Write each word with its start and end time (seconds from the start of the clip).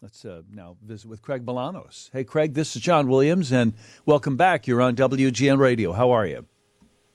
Let's 0.00 0.24
uh, 0.24 0.42
now 0.52 0.76
visit 0.80 1.08
with 1.08 1.22
Craig 1.22 1.44
Bolanos. 1.44 2.08
Hey, 2.12 2.22
Craig, 2.22 2.54
this 2.54 2.76
is 2.76 2.82
John 2.82 3.08
Williams, 3.08 3.50
and 3.50 3.72
welcome 4.06 4.36
back. 4.36 4.68
You're 4.68 4.80
on 4.80 4.94
WGN 4.94 5.58
Radio. 5.58 5.92
How 5.92 6.12
are 6.12 6.24
you? 6.24 6.46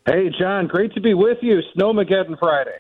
Hey, 0.05 0.29
John. 0.37 0.67
Great 0.67 0.93
to 0.95 0.99
be 0.99 1.13
with 1.13 1.37
you. 1.41 1.61
Snowmageddon 1.77 2.37
Friday. 2.37 2.79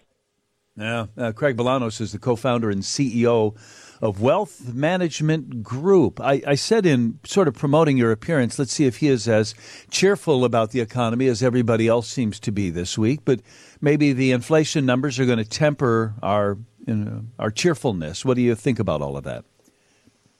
Yeah, 0.75 1.05
uh, 1.17 1.31
Craig 1.31 1.55
Bolanos 1.55 2.01
is 2.01 2.11
the 2.11 2.19
co-founder 2.19 2.69
and 2.69 2.81
CEO 2.81 3.55
of 4.01 4.19
Wealth 4.19 4.73
Management 4.73 5.63
Group. 5.63 6.19
I, 6.19 6.41
I, 6.45 6.55
said 6.55 6.85
in 6.85 7.19
sort 7.23 7.47
of 7.47 7.53
promoting 7.53 7.95
your 7.95 8.11
appearance, 8.11 8.59
let's 8.59 8.73
see 8.73 8.85
if 8.85 8.97
he 8.97 9.07
is 9.07 9.29
as 9.29 9.55
cheerful 9.89 10.43
about 10.43 10.71
the 10.71 10.81
economy 10.81 11.27
as 11.27 11.41
everybody 11.41 11.87
else 11.87 12.09
seems 12.09 12.41
to 12.41 12.51
be 12.51 12.69
this 12.69 12.97
week. 12.97 13.21
But 13.23 13.39
maybe 13.79 14.11
the 14.11 14.31
inflation 14.33 14.85
numbers 14.85 15.17
are 15.17 15.25
going 15.25 15.37
to 15.37 15.45
temper 15.45 16.15
our 16.21 16.57
you 16.85 16.95
know, 16.95 17.25
our 17.39 17.51
cheerfulness. 17.51 18.25
What 18.25 18.35
do 18.35 18.41
you 18.41 18.55
think 18.55 18.79
about 18.79 19.01
all 19.01 19.15
of 19.15 19.23
that? 19.23 19.45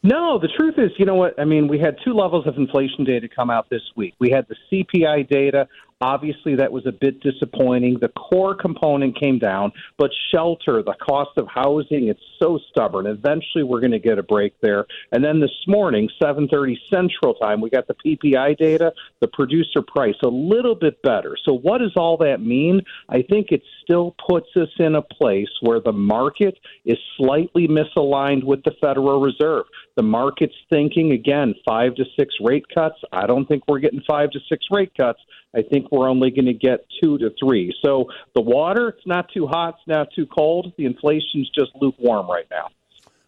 No, 0.06 0.38
the 0.38 0.50
truth 0.50 0.76
is, 0.78 0.92
you 0.98 1.06
know 1.06 1.16
what? 1.16 1.40
I 1.40 1.46
mean, 1.46 1.70
we 1.70 1.80
had 1.80 1.96
two 2.04 2.14
levels 2.14 2.46
of 2.46 2.58
inflation 2.58 3.06
data 3.06 3.30
come 3.34 3.50
out 3.50 3.70
this 3.70 3.82
week. 3.96 4.14
We 4.20 4.30
had 4.32 4.46
the 4.50 4.56
CPI 4.70 5.30
data 5.30 5.70
Obviously, 6.04 6.56
that 6.58 6.70
was 6.70 6.86
a 6.86 6.92
bit 6.92 7.22
disappointing. 7.22 7.98
The 8.02 8.10
core 8.10 8.54
component 8.56 9.18
came 9.18 9.40
down, 9.40 9.72
but 9.98 10.12
shelter, 10.34 10.84
the 10.84 10.96
cost 11.02 11.32
of 11.38 11.48
housing, 11.48 12.10
it's 12.10 12.20
so 12.42 12.60
stubborn. 12.70 13.08
Eventually, 13.08 13.64
we're 13.64 13.80
going 13.80 13.94
to 13.94 14.00
get 14.00 14.20
a 14.20 14.24
break 14.24 14.54
there. 14.60 14.86
And 15.14 15.24
then 15.24 15.40
this 15.40 15.56
morning, 15.66 16.10
7:30 16.22 16.76
Central 16.94 17.36
Time, 17.36 17.62
we 17.62 17.70
got 17.70 17.88
the 17.88 17.96
PPI 18.06 18.58
data, 18.58 18.92
the 19.22 19.30
producer 19.30 19.82
price, 19.82 20.16
a 20.26 20.28
little 20.28 20.76
bit 20.76 21.02
better. 21.04 21.38
So, 21.46 21.54
what 21.54 21.78
does 21.78 21.94
all 21.96 22.18
that 22.18 22.42
mean? 22.42 22.82
I 23.08 23.22
think 23.22 23.54
it 23.54 23.64
still 23.82 24.14
puts 24.28 24.50
us 24.58 24.70
in 24.80 24.96
a 24.96 25.02
place 25.02 25.50
where 25.62 25.80
the 25.80 25.94
market 25.94 26.60
is 26.84 26.98
slightly 27.16 27.70
misaligned 27.70 28.44
with 28.44 28.62
the 28.64 28.74
Federal 28.82 29.22
Reserve. 29.22 29.64
The 29.96 30.04
market's 30.04 30.56
thinking 30.70 31.12
again 31.12 31.54
five 31.66 31.96
to 31.96 32.06
six 32.18 32.34
rate 32.42 32.66
cuts. 32.74 32.96
I 33.12 33.28
don't 33.28 33.46
think 33.46 33.64
we're 33.68 33.80
getting 33.80 34.02
five 34.08 34.32
to 34.32 34.40
six 34.50 34.66
rate 34.72 34.92
cuts. 34.98 35.20
I 35.56 35.62
think 35.62 35.92
we're 35.92 36.10
only 36.10 36.32
going 36.32 36.46
to 36.46 36.54
get 36.54 36.86
two 37.02 37.20
to 37.20 37.30
three. 37.40 37.74
So 37.86 38.06
the 38.34 38.42
water, 38.42 38.90
it's 38.90 39.06
not 39.06 39.30
too 39.32 39.46
hot, 39.46 39.76
it's 39.80 39.88
not 39.88 40.08
too 40.16 40.26
cold. 40.26 40.74
The 40.78 40.86
inflation's 40.86 41.50
just 41.54 41.72
lukewarm 41.80 42.28
right 42.28 42.48
now. 42.50 42.70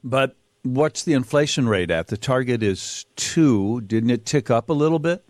But 0.04 0.36
what's 0.64 1.04
the 1.04 1.14
inflation 1.14 1.70
rate 1.70 1.92
at? 1.92 2.08
The 2.08 2.18
target 2.18 2.64
is 2.64 3.06
two. 3.16 3.82
Didn't 3.82 4.10
it 4.10 4.26
tick 4.26 4.50
up 4.50 4.70
a 4.70 4.74
little 4.74 5.00
bit? 5.00 5.24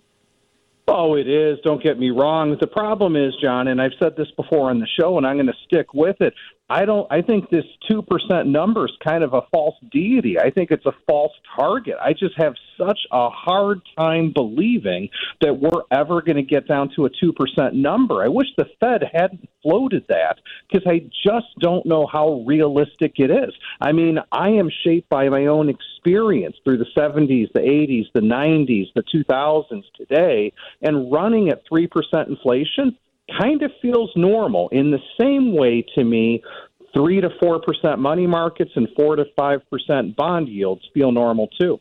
Oh, 0.88 1.15
it 1.15 1.27
is. 1.27 1.57
Don't 1.63 1.83
get 1.83 1.97
me 1.97 2.11
wrong. 2.11 2.55
The 2.61 2.67
problem 2.67 3.15
is, 3.15 3.33
John, 3.41 3.67
and 3.67 3.81
I've 3.81 3.93
said 3.99 4.15
this 4.15 4.27
before 4.38 4.69
on 4.69 4.79
the 4.79 4.88
show, 4.99 5.17
and 5.17 5.25
I'm 5.25 5.35
going 5.35 5.47
to 5.47 5.53
stick 5.65 5.93
with 5.93 6.21
it. 6.21 6.33
I 6.67 6.85
don't. 6.85 7.05
I 7.11 7.21
think 7.21 7.52
this 7.52 7.66
two 7.88 8.02
percent 8.02 8.47
number 8.47 8.85
is 8.85 8.91
kind 9.05 9.23
of 9.23 9.33
a 9.33 9.41
false 9.52 9.75
deity. 9.91 10.39
I 10.39 10.49
think 10.49 10.72
it's 10.72 10.85
a 10.88 10.95
false 11.05 11.31
target. 11.55 11.94
I 12.02 12.13
just 12.13 12.35
have 12.38 12.55
such 12.75 12.97
a 13.11 13.30
hard 13.30 13.81
time 13.95 14.31
believing 14.33 15.09
that 15.41 15.59
we're 15.59 15.83
ever 15.91 16.23
going 16.23 16.38
to 16.38 16.44
get 16.44 16.67
down 16.67 16.89
to 16.95 17.05
a 17.05 17.09
two 17.22 17.33
percent 17.33 17.75
number. 17.75 18.23
I 18.23 18.30
wish 18.30 18.47
the 18.57 18.66
Fed 18.80 19.03
hadn't 19.13 19.47
floated 19.61 20.05
that 20.09 20.39
because 20.67 20.88
I 20.88 21.02
just 21.23 21.47
don't 21.59 21.85
know 21.85 22.07
how 22.11 22.44
realistic 22.47 23.13
it 23.17 23.29
is. 23.29 23.53
I 23.79 23.91
mean, 23.91 24.17
I 24.31 24.50
am 24.50 24.72
shaped 24.83 25.07
by 25.07 25.29
my 25.29 25.45
own 25.45 25.69
experience 25.69 26.55
through 26.63 26.79
the 26.79 26.88
'70s, 26.97 27.53
the 27.53 27.59
'80s, 27.59 28.05
the 28.16 28.22
'90s, 28.22 28.88
the 28.95 29.03
2000s, 29.03 29.83
today, 29.95 30.52
and 30.81 31.11
running 31.11 31.50
at 31.50 31.61
three 31.69 31.85
percent 31.85 32.27
inflation 32.27 32.97
kind 33.39 33.61
of 33.63 33.71
feels 33.81 34.11
normal 34.15 34.69
in 34.69 34.91
the 34.91 34.99
same 35.19 35.53
way 35.55 35.85
to 35.95 36.03
me 36.03 36.41
three 36.93 37.21
to 37.21 37.29
four 37.39 37.61
percent 37.61 37.99
money 37.99 38.27
markets 38.27 38.71
and 38.75 38.87
four 38.95 39.15
to 39.15 39.25
five 39.35 39.59
percent 39.69 40.15
bond 40.15 40.47
yields 40.47 40.81
feel 40.93 41.11
normal 41.11 41.47
too. 41.59 41.79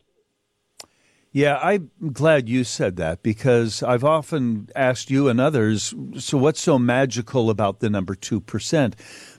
Yeah, 1.37 1.57
I'm 1.57 1.91
glad 2.13 2.49
you 2.49 2.63
said 2.63 2.95
that 2.99 3.25
because 3.25 3.83
I've 3.83 4.05
often 4.05 4.69
asked 4.77 5.11
you 5.11 5.27
and 5.27 5.41
others, 5.41 5.93
so 6.17 6.39
what's 6.39 6.61
so 6.61 6.79
magical 6.79 7.51
about 7.51 7.81
the 7.81 7.91
number 7.91 8.15
2%? 8.15 8.95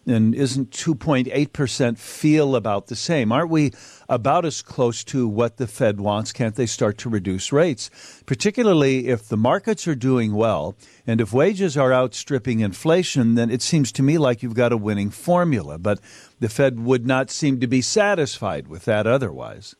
And 0.05 0.35
isn't 0.35 0.71
2.8% 0.71 1.97
feel 1.97 2.57
about 2.57 2.87
the 2.87 2.97
same? 2.97 3.31
Aren't 3.31 3.49
we 3.49 3.71
about 4.09 4.43
as 4.43 4.61
close 4.61 5.05
to 5.05 5.25
what 5.25 5.55
the 5.55 5.67
Fed 5.67 6.01
wants? 6.01 6.33
Can't 6.33 6.55
they 6.55 6.65
start 6.65 6.97
to 6.97 7.09
reduce 7.09 7.53
rates? 7.53 7.89
Particularly 8.25 9.07
if 9.07 9.29
the 9.29 9.37
markets 9.37 9.87
are 9.87 9.95
doing 9.95 10.33
well 10.33 10.75
and 11.07 11.21
if 11.21 11.31
wages 11.31 11.77
are 11.77 11.93
outstripping 11.93 12.59
inflation, 12.59 13.35
then 13.35 13.49
it 13.49 13.61
seems 13.61 13.93
to 13.93 14.03
me 14.03 14.17
like 14.17 14.43
you've 14.43 14.53
got 14.53 14.73
a 14.73 14.77
winning 14.77 15.11
formula. 15.11 15.79
But 15.79 16.01
the 16.41 16.49
Fed 16.49 16.77
would 16.77 17.07
not 17.07 17.31
seem 17.31 17.61
to 17.61 17.67
be 17.67 17.81
satisfied 17.81 18.67
with 18.67 18.83
that 18.83 19.07
otherwise. 19.07 19.77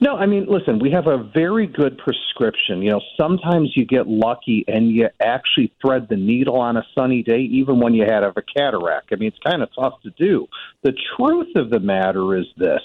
No, 0.00 0.16
I 0.16 0.26
mean, 0.26 0.46
listen, 0.48 0.78
we 0.78 0.90
have 0.90 1.06
a 1.06 1.18
very 1.34 1.66
good 1.66 1.98
prescription. 1.98 2.82
You 2.82 2.92
know, 2.92 3.00
sometimes 3.16 3.72
you 3.76 3.84
get 3.84 4.08
lucky 4.08 4.64
and 4.66 4.90
you 4.90 5.08
actually 5.20 5.72
thread 5.80 6.08
the 6.08 6.16
needle 6.16 6.56
on 6.56 6.76
a 6.76 6.84
sunny 6.94 7.22
day, 7.22 7.40
even 7.40 7.80
when 7.80 7.94
you 7.94 8.04
had 8.04 8.24
a 8.24 8.32
cataract. 8.56 9.12
I 9.12 9.16
mean, 9.16 9.28
it's 9.28 9.38
kind 9.44 9.62
of 9.62 9.68
tough 9.74 10.00
to 10.02 10.10
do. 10.10 10.46
The 10.82 10.94
truth 11.16 11.54
of 11.56 11.70
the 11.70 11.80
matter 11.80 12.36
is 12.36 12.46
this 12.56 12.80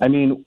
I 0.00 0.08
mean, 0.08 0.44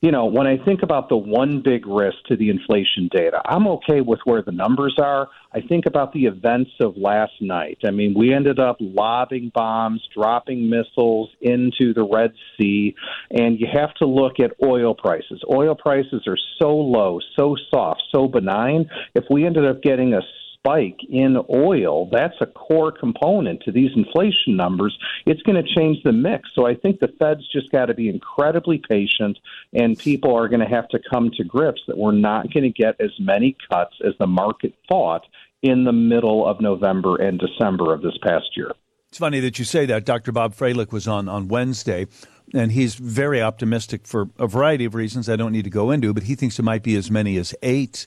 you 0.00 0.10
know, 0.10 0.24
when 0.24 0.46
I 0.46 0.56
think 0.64 0.82
about 0.82 1.10
the 1.10 1.16
one 1.16 1.60
big 1.62 1.86
risk 1.86 2.16
to 2.28 2.36
the 2.36 2.48
inflation 2.48 3.10
data, 3.12 3.42
I'm 3.44 3.66
okay 3.66 4.00
with 4.00 4.20
where 4.24 4.40
the 4.40 4.52
numbers 4.52 4.96
are. 4.98 5.28
I 5.52 5.60
think 5.60 5.84
about 5.84 6.14
the 6.14 6.24
events 6.24 6.70
of 6.80 6.96
last 6.96 7.34
night. 7.42 7.78
I 7.84 7.90
mean, 7.90 8.14
we 8.16 8.32
ended 8.32 8.58
up 8.58 8.76
lobbing 8.80 9.52
bombs, 9.54 10.02
dropping 10.14 10.70
missiles 10.70 11.28
into 11.42 11.92
the 11.92 12.08
Red 12.10 12.32
Sea, 12.56 12.94
and 13.30 13.60
you 13.60 13.66
have 13.70 13.92
to 13.96 14.06
look 14.06 14.40
at 14.40 14.52
oil 14.64 14.94
prices. 14.94 15.42
Oil 15.52 15.74
prices 15.74 16.22
are 16.26 16.38
so 16.58 16.74
low, 16.74 17.20
so 17.38 17.56
soft, 17.70 18.02
so 18.10 18.26
benign. 18.26 18.88
If 19.14 19.24
we 19.30 19.44
ended 19.44 19.66
up 19.66 19.82
getting 19.82 20.14
a 20.14 20.22
spike 20.60 20.98
in 21.08 21.36
oil, 21.50 22.08
that's 22.10 22.34
a 22.40 22.46
core 22.46 22.92
component 22.92 23.62
to 23.62 23.72
these 23.72 23.90
inflation 23.96 24.56
numbers. 24.56 24.96
It's 25.26 25.42
going 25.42 25.62
to 25.62 25.74
change 25.74 25.98
the 26.04 26.12
mix. 26.12 26.48
So 26.54 26.66
I 26.66 26.74
think 26.74 27.00
the 27.00 27.08
Fed's 27.18 27.46
just 27.50 27.70
got 27.72 27.86
to 27.86 27.94
be 27.94 28.08
incredibly 28.08 28.80
patient, 28.88 29.38
and 29.72 29.98
people 29.98 30.36
are 30.36 30.48
going 30.48 30.60
to 30.60 30.66
have 30.66 30.88
to 30.88 31.00
come 31.10 31.30
to 31.36 31.44
grips 31.44 31.80
that 31.88 31.96
we're 31.96 32.12
not 32.12 32.52
going 32.52 32.64
to 32.64 32.70
get 32.70 33.00
as 33.00 33.10
many 33.18 33.56
cuts 33.70 33.94
as 34.06 34.12
the 34.18 34.26
market 34.26 34.74
thought 34.88 35.22
in 35.62 35.84
the 35.84 35.92
middle 35.92 36.46
of 36.46 36.60
November 36.60 37.16
and 37.16 37.38
December 37.38 37.92
of 37.92 38.02
this 38.02 38.16
past 38.22 38.56
year. 38.56 38.72
It's 39.08 39.18
funny 39.18 39.40
that 39.40 39.58
you 39.58 39.64
say 39.64 39.86
that. 39.86 40.04
Dr. 40.04 40.30
Bob 40.30 40.54
Froehlich 40.54 40.92
was 40.92 41.08
on 41.08 41.28
on 41.28 41.48
Wednesday, 41.48 42.06
and 42.54 42.70
he's 42.70 42.94
very 42.94 43.42
optimistic 43.42 44.06
for 44.06 44.30
a 44.38 44.46
variety 44.46 44.84
of 44.84 44.94
reasons 44.94 45.28
I 45.28 45.36
don't 45.36 45.52
need 45.52 45.64
to 45.64 45.70
go 45.70 45.90
into, 45.90 46.14
but 46.14 46.24
he 46.24 46.34
thinks 46.36 46.58
it 46.58 46.62
might 46.62 46.82
be 46.82 46.94
as 46.96 47.10
many 47.10 47.36
as 47.36 47.54
eight 47.62 48.06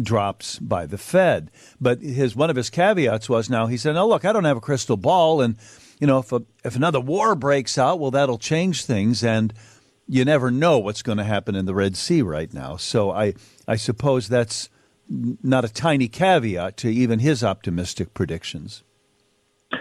drops 0.00 0.58
by 0.58 0.86
the 0.86 0.98
Fed. 0.98 1.50
But 1.80 2.00
his 2.00 2.36
one 2.36 2.50
of 2.50 2.56
his 2.56 2.70
caveats 2.70 3.28
was 3.28 3.50
now 3.50 3.66
he 3.66 3.76
said, 3.76 3.94
"No, 3.94 4.08
look, 4.08 4.24
I 4.24 4.32
don't 4.32 4.44
have 4.44 4.56
a 4.56 4.62
crystal 4.62 4.96
ball, 4.96 5.40
and 5.40 5.56
you 6.00 6.06
know 6.06 6.18
if 6.18 6.32
a, 6.32 6.42
if 6.64 6.76
another 6.76 7.00
war 7.00 7.34
breaks 7.34 7.78
out, 7.78 7.98
well, 7.98 8.10
that'll 8.10 8.38
change 8.38 8.84
things, 8.84 9.24
and 9.24 9.52
you 10.06 10.24
never 10.24 10.50
know 10.50 10.78
what's 10.78 11.02
going 11.02 11.18
to 11.18 11.24
happen 11.24 11.54
in 11.54 11.66
the 11.66 11.74
Red 11.74 11.96
Sea 11.96 12.22
right 12.22 12.52
now. 12.52 12.76
So 12.76 13.10
I 13.10 13.34
I 13.66 13.76
suppose 13.76 14.28
that's 14.28 14.68
not 15.08 15.64
a 15.64 15.72
tiny 15.72 16.08
caveat 16.08 16.76
to 16.78 16.88
even 16.88 17.18
his 17.18 17.42
optimistic 17.42 18.14
predictions." 18.14 18.82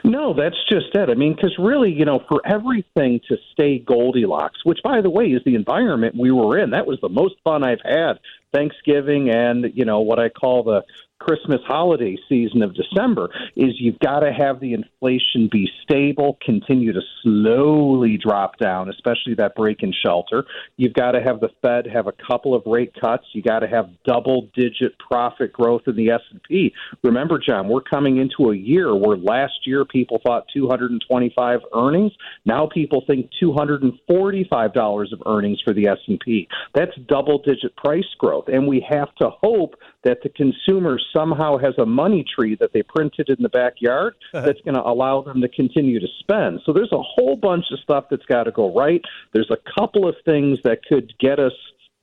No, 0.03 0.33
that's 0.33 0.57
just 0.69 0.93
it. 0.95 1.09
I 1.09 1.13
mean, 1.13 1.33
because 1.33 1.55
really, 1.57 1.91
you 1.91 2.05
know, 2.05 2.23
for 2.27 2.41
everything 2.45 3.21
to 3.29 3.37
stay 3.53 3.79
Goldilocks, 3.79 4.59
which, 4.63 4.79
by 4.83 5.01
the 5.01 5.09
way, 5.09 5.27
is 5.27 5.41
the 5.45 5.55
environment 5.55 6.15
we 6.17 6.31
were 6.31 6.57
in, 6.57 6.71
that 6.71 6.85
was 6.85 6.99
the 7.01 7.09
most 7.09 7.35
fun 7.43 7.63
I've 7.63 7.81
had 7.83 8.19
Thanksgiving 8.53 9.29
and 9.29 9.71
you 9.75 9.85
know 9.85 9.99
what 9.99 10.19
I 10.19 10.29
call 10.29 10.63
the 10.63 10.83
Christmas 11.19 11.61
holiday 11.67 12.17
season 12.29 12.61
of 12.61 12.75
December 12.75 13.29
is 13.55 13.73
you've 13.79 13.99
got 13.99 14.19
to 14.19 14.31
have 14.31 14.59
the 14.59 14.73
inflation 14.73 15.49
be 15.51 15.69
stable, 15.83 16.37
continue 16.45 16.93
to 16.93 17.01
slowly 17.23 18.17
drop 18.17 18.57
down, 18.57 18.89
especially 18.89 19.33
that 19.35 19.55
break 19.55 19.83
in 19.83 19.93
shelter. 20.05 20.45
You've 20.77 20.93
got 20.93 21.11
to 21.11 21.21
have 21.21 21.39
the 21.39 21.49
Fed 21.61 21.87
have 21.87 22.07
a 22.07 22.13
couple 22.27 22.53
of 22.53 22.63
rate 22.65 22.93
cuts. 22.99 23.25
You 23.33 23.41
got 23.41 23.59
to 23.59 23.67
have 23.67 23.89
double 24.05 24.49
digit 24.55 24.97
profit 24.99 25.51
growth 25.53 25.83
in 25.87 25.95
the 25.95 26.11
S&P. 26.11 26.73
Remember, 27.03 27.39
John, 27.39 27.67
we're 27.67 27.81
coming 27.81 28.17
into 28.17 28.51
a 28.51 28.55
year 28.55 28.95
where 28.95 29.17
last 29.17 29.65
year 29.65 29.85
people 29.85 30.19
thought 30.25 30.45
225 30.53 31.59
earnings. 31.73 32.11
Now 32.45 32.69
people 32.71 33.03
think 33.07 33.29
$245 33.41 35.13
of 35.13 35.23
earnings 35.25 35.61
for 35.63 35.73
the 35.73 35.87
S&P. 35.87 36.47
That's 36.73 36.95
double 37.07 37.39
digit 37.39 37.75
price 37.75 38.05
growth 38.17 38.45
and 38.47 38.67
we 38.67 38.85
have 38.89 39.13
to 39.15 39.29
hope 39.41 39.75
that 40.03 40.19
the 40.23 40.29
consumer 40.29 40.99
somehow 41.13 41.57
has 41.57 41.73
a 41.77 41.85
money 41.85 42.23
tree 42.35 42.55
that 42.59 42.71
they 42.73 42.83
printed 42.83 43.29
in 43.29 43.37
the 43.39 43.49
backyard 43.49 44.15
uh-huh. 44.33 44.45
that's 44.45 44.61
going 44.61 44.75
to 44.75 44.83
allow 44.83 45.21
them 45.21 45.41
to 45.41 45.47
continue 45.47 45.99
to 45.99 46.07
spend. 46.19 46.61
So 46.65 46.73
there's 46.73 46.91
a 46.91 47.01
whole 47.01 47.35
bunch 47.35 47.65
of 47.71 47.79
stuff 47.79 48.05
that's 48.09 48.25
got 48.25 48.43
to 48.43 48.51
go 48.51 48.73
right. 48.73 49.01
There's 49.33 49.51
a 49.51 49.57
couple 49.79 50.07
of 50.07 50.15
things 50.25 50.59
that 50.63 50.79
could 50.87 51.13
get 51.19 51.39
us 51.39 51.53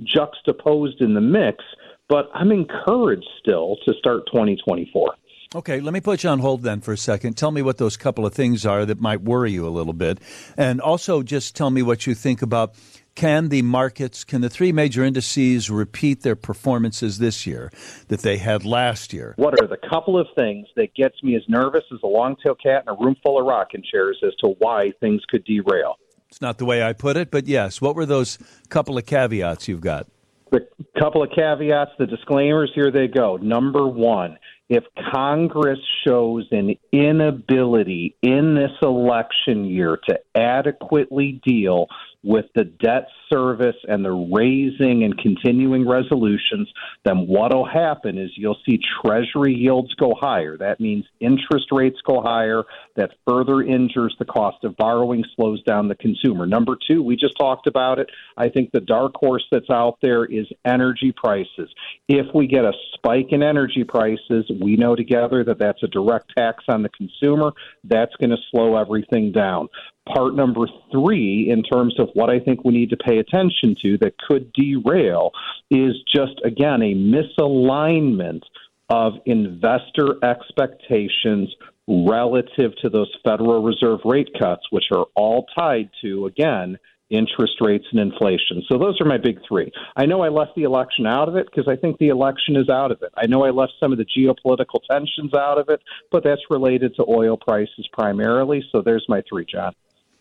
juxtaposed 0.03 1.01
in 1.01 1.15
the 1.15 1.21
mix, 1.21 1.65
but 2.09 2.29
I'm 2.35 2.51
encouraged 2.51 3.29
still 3.41 3.77
to 3.87 3.95
start 3.99 4.27
2024. 4.33 5.15
Okay, 5.55 5.81
let 5.81 5.95
me 5.95 6.01
put 6.01 6.25
you 6.25 6.31
on 6.31 6.41
hold 6.41 6.63
then 6.63 6.81
for 6.81 6.93
a 6.93 6.99
second. 6.99 7.37
Tell 7.37 7.53
me 7.53 7.63
what 7.63 7.79
those 7.79 7.97
couple 7.97 8.27
of 8.27 8.35
things 8.35 8.67
are 8.67 8.85
that 8.87 9.01
might 9.01 9.23
worry 9.23 9.53
you 9.53 9.69
a 9.69 9.71
little 9.71 9.93
bit. 9.93 10.19
And 10.57 10.81
also 10.81 11.23
just 11.23 11.55
tell 11.55 11.71
me 11.71 11.81
what 11.81 12.09
you 12.09 12.15
think 12.15 12.43
about 12.43 12.75
can 13.15 13.49
the 13.49 13.63
markets, 13.63 14.25
can 14.25 14.41
the 14.41 14.51
three 14.51 14.73
major 14.73 15.05
indices 15.05 15.71
repeat 15.71 16.23
their 16.23 16.37
performances 16.37 17.19
this 17.19 17.47
year 17.47 17.71
that 18.09 18.21
they 18.21 18.39
had 18.39 18.65
last 18.65 19.13
year? 19.13 19.35
What 19.37 19.55
are 19.63 19.67
the 19.67 19.77
couple 19.89 20.19
of 20.19 20.27
things 20.37 20.67
that 20.77 20.95
gets 20.95 21.23
me 21.23 21.37
as 21.37 21.43
nervous 21.49 21.85
as 21.93 22.01
a 22.03 22.07
long-tailed 22.07 22.61
cat 22.63 22.85
in 22.87 22.95
a 22.95 22.97
room 22.97 23.17
full 23.23 23.39
of 23.39 23.47
rocking 23.47 23.83
chairs 23.89 24.19
as 24.27 24.35
to 24.41 24.55
why 24.59 24.93
things 25.01 25.23
could 25.29 25.45
derail? 25.45 25.97
It's 26.29 26.41
not 26.41 26.59
the 26.59 26.65
way 26.65 26.83
I 26.83 26.93
put 26.93 27.17
it, 27.17 27.31
but 27.31 27.47
yes. 27.47 27.81
What 27.81 27.95
were 27.95 28.07
those 28.07 28.39
couple 28.69 28.99
of 28.99 29.07
caveats 29.07 29.69
you've 29.69 29.81
got? 29.81 30.09
The 30.51 30.67
couple 30.99 31.23
of 31.23 31.31
caveats, 31.31 31.93
the 31.99 32.07
disclaimers, 32.07 32.73
here 32.75 32.91
they 32.91 33.07
go. 33.07 33.37
Number 33.37 33.87
one, 33.87 34.39
if 34.69 34.85
Congress 35.13 35.79
shows 36.07 36.47
an 36.51 36.77
inability 36.93 38.17
in 38.23 38.55
this 38.55 38.73
election 38.83 39.65
year 39.65 39.99
to 40.09 40.19
adequately 40.35 41.41
deal 41.45 41.87
with 42.25 42.47
the 42.55 42.65
debt 42.65 43.07
service 43.31 43.77
and 43.87 44.05
the 44.05 44.11
raising 44.11 45.05
and 45.05 45.17
continuing 45.19 45.87
resolutions, 45.87 46.69
then 47.05 47.27
what'll 47.27 47.67
happen 47.67 48.19
is 48.19 48.31
you'll 48.37 48.59
see 48.67 48.81
treasury 49.05 49.55
yields 49.55 49.95
go 49.95 50.15
higher. 50.19 50.57
That 50.57 50.81
means 50.81 51.05
interest 51.21 51.67
rates 51.71 51.99
go 52.07 52.23
higher. 52.23 52.65
That 52.97 53.11
further 53.27 53.63
injures 53.63 54.17
the 54.19 54.25
cost 54.25 54.65
of 54.65 54.77
borrowing, 54.77 55.25
slows 55.37 55.63
down 55.65 55.89
the 55.89 55.95
consumer. 55.95 56.47
Number 56.47 56.77
two, 56.89 57.03
we 57.03 57.17
just 57.17 57.37
talked 57.37 57.67
about 57.67 57.99
it. 57.99 58.11
I 58.37 58.49
think 58.49 58.71
the 58.73 58.81
dark 58.81 59.15
horse 59.17 59.45
that's 59.51 59.71
out 59.71 59.99
there 60.01 60.25
is 60.25 60.47
energy 60.65 61.13
prices. 61.13 61.71
If 62.09 62.27
we 62.35 62.47
get 62.47 62.65
a 62.65 62.73
spike 62.95 63.29
in 63.31 63.43
energy 63.43 63.85
prices, 63.85 64.51
we 64.61 64.77
know 64.77 64.97
together 64.97 65.45
that 65.45 65.59
that's 65.59 65.83
a 65.83 65.89
direct 65.89 66.33
tax 66.37 66.65
on 66.69 66.83
the 66.83 66.89
consumer. 66.89 67.53
That's 67.85 68.15
going 68.17 68.31
to 68.31 68.39
slow 68.51 68.77
everything 68.77 69.33
down 69.33 69.69
part 70.13 70.35
number 70.35 70.67
three, 70.93 71.49
in 71.51 71.63
terms 71.63 71.99
of 71.99 72.09
what 72.15 72.31
I 72.31 72.39
think 72.41 72.65
we 72.65 72.73
need 72.73 72.91
to 72.91 72.97
pay 72.97 73.19
attention 73.19 73.77
to 73.83 73.99
that 73.99 74.19
could 74.19 74.53
derail, 74.53 75.31
is 75.71 75.95
just, 76.15 76.41
again, 76.45 76.83
a 76.83 76.95
misalignment 76.95 78.43
of 78.91 79.15
investor 79.25 80.23
expectations 80.23 81.55
relative 81.89 82.73
to 82.83 82.89
those 82.89 83.11
Federal 83.25 83.63
Reserve 83.63 84.01
rate 84.05 84.31
cuts, 84.39 84.63
which 84.71 84.85
are 84.95 85.07
all 85.15 85.47
tied 85.57 85.91
to, 86.03 86.27
again, 86.27 86.79
interest 87.11 87.55
rates 87.61 87.85
and 87.93 88.01
inflation. 88.01 88.63
So 88.69 88.79
those 88.79 89.01
are 89.01 89.07
my 89.07 89.19
big 89.19 89.39
three. 89.47 89.71
I 89.97 90.07
know 90.07 90.23
I 90.23 90.29
left 90.29 90.53
the 90.57 90.63
election 90.63 91.07
out 91.07 91.29
of 91.29 91.37
it 91.37 91.47
because 91.47 91.69
I 91.69 91.77
think 91.77 91.99
the 91.99 92.09
election 92.09 92.57
is 92.57 92.69
out 92.69 92.91
of 92.91 93.03
it. 93.03 93.11
I 93.17 93.27
know 93.27 93.45
I 93.45 93.51
left 93.51 93.75
some 93.79 93.93
of 93.93 93.99
the 93.99 94.07
geopolitical 94.07 94.81
tensions 94.91 95.35
out 95.35 95.59
of 95.59 95.69
it, 95.69 95.81
but 96.11 96.25
that's 96.25 96.41
related 96.51 96.97
to 96.97 97.05
oil 97.09 97.37
prices 97.37 97.89
primarily. 97.93 98.65
So 98.73 98.81
there's 98.83 99.05
my 99.09 99.23
three, 99.29 99.45
John 99.45 99.75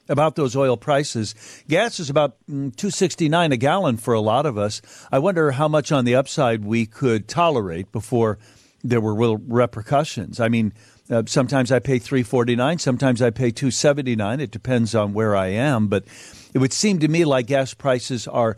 about 0.09 0.35
those 0.35 0.55
oil 0.55 0.77
prices. 0.77 1.35
Gas 1.67 2.00
is 2.00 2.09
about 2.09 2.38
mm, 2.50 2.75
269 2.75 3.51
a 3.51 3.57
gallon 3.57 3.97
for 3.97 4.13
a 4.13 4.19
lot 4.19 4.45
of 4.45 4.57
us. 4.57 4.81
I 5.11 5.19
wonder 5.19 5.51
how 5.51 5.67
much 5.67 5.91
on 5.91 6.05
the 6.05 6.15
upside 6.15 6.65
we 6.65 6.85
could 6.85 7.27
tolerate 7.27 7.91
before 7.91 8.38
there 8.83 9.00
were 9.00 9.15
real 9.15 9.38
repercussions. 9.38 10.39
I 10.39 10.50
mean, 10.50 10.73
uh, 11.09 11.23
sometimes 11.25 11.71
I 11.71 11.79
pay 11.79 12.00
349, 12.00 12.79
sometimes 12.79 13.21
I 13.21 13.29
pay 13.29 13.51
279. 13.51 14.39
It 14.39 14.51
depends 14.51 14.94
on 14.95 15.13
where 15.13 15.35
I 15.35 15.47
am, 15.47 15.88
but 15.88 16.06
it 16.53 16.59
would 16.59 16.73
seem 16.73 16.99
to 16.99 17.07
me 17.07 17.25
like 17.25 17.47
gas 17.47 17.73
prices 17.73 18.27
are 18.27 18.57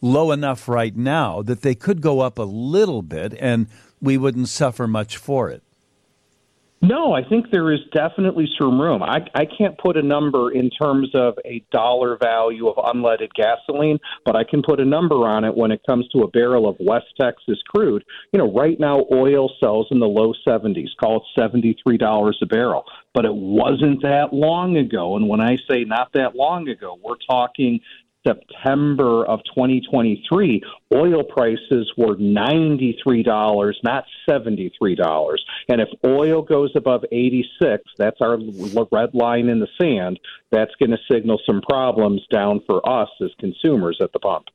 low 0.00 0.32
enough 0.32 0.68
right 0.68 0.94
now 0.94 1.42
that 1.42 1.62
they 1.62 1.74
could 1.74 2.00
go 2.00 2.20
up 2.20 2.38
a 2.38 2.42
little 2.42 3.02
bit 3.02 3.34
and 3.40 3.66
we 4.00 4.18
wouldn't 4.18 4.48
suffer 4.48 4.86
much 4.86 5.16
for 5.16 5.50
it. 5.50 5.62
No, 6.86 7.14
I 7.14 7.26
think 7.26 7.46
there 7.50 7.72
is 7.72 7.80
definitely 7.94 8.46
some 8.60 8.78
room. 8.78 9.02
I, 9.02 9.20
I 9.34 9.46
can't 9.46 9.78
put 9.78 9.96
a 9.96 10.02
number 10.02 10.52
in 10.52 10.68
terms 10.68 11.08
of 11.14 11.32
a 11.42 11.64
dollar 11.72 12.18
value 12.22 12.68
of 12.68 12.76
unleaded 12.76 13.30
gasoline, 13.34 13.98
but 14.26 14.36
I 14.36 14.44
can 14.44 14.60
put 14.62 14.80
a 14.80 14.84
number 14.84 15.26
on 15.26 15.44
it 15.44 15.56
when 15.56 15.70
it 15.70 15.80
comes 15.86 16.06
to 16.08 16.24
a 16.24 16.28
barrel 16.28 16.68
of 16.68 16.76
West 16.78 17.06
Texas 17.18 17.58
crude. 17.74 18.04
You 18.34 18.38
know, 18.38 18.52
right 18.52 18.78
now 18.78 19.06
oil 19.10 19.50
sells 19.60 19.86
in 19.90 19.98
the 19.98 20.06
low 20.06 20.34
70s, 20.46 20.88
call 21.00 21.24
it 21.36 21.40
$73 21.40 22.32
a 22.42 22.46
barrel. 22.46 22.84
But 23.14 23.24
it 23.24 23.34
wasn't 23.34 24.02
that 24.02 24.34
long 24.34 24.76
ago. 24.76 25.16
And 25.16 25.26
when 25.26 25.40
I 25.40 25.56
say 25.70 25.84
not 25.84 26.12
that 26.12 26.36
long 26.36 26.68
ago, 26.68 26.98
we're 27.02 27.16
talking 27.26 27.80
September 28.26 29.24
of 29.26 29.40
2023, 29.54 30.62
oil 30.94 31.22
prices 31.24 31.92
were 31.96 32.16
$93, 32.16 33.74
not 33.82 34.04
$73. 34.28 35.36
And 35.68 35.80
if 35.80 35.88
oil 36.04 36.42
goes 36.42 36.72
above 36.74 37.04
86, 37.12 37.82
that's 37.98 38.20
our 38.20 38.38
red 38.90 39.14
line 39.14 39.48
in 39.48 39.60
the 39.60 39.68
sand, 39.80 40.18
that's 40.50 40.74
going 40.78 40.90
to 40.90 40.98
signal 41.10 41.40
some 41.46 41.60
problems 41.60 42.22
down 42.32 42.60
for 42.66 42.86
us 42.88 43.10
as 43.22 43.30
consumers 43.38 43.98
at 44.00 44.12
the 44.12 44.18
pump. 44.18 44.46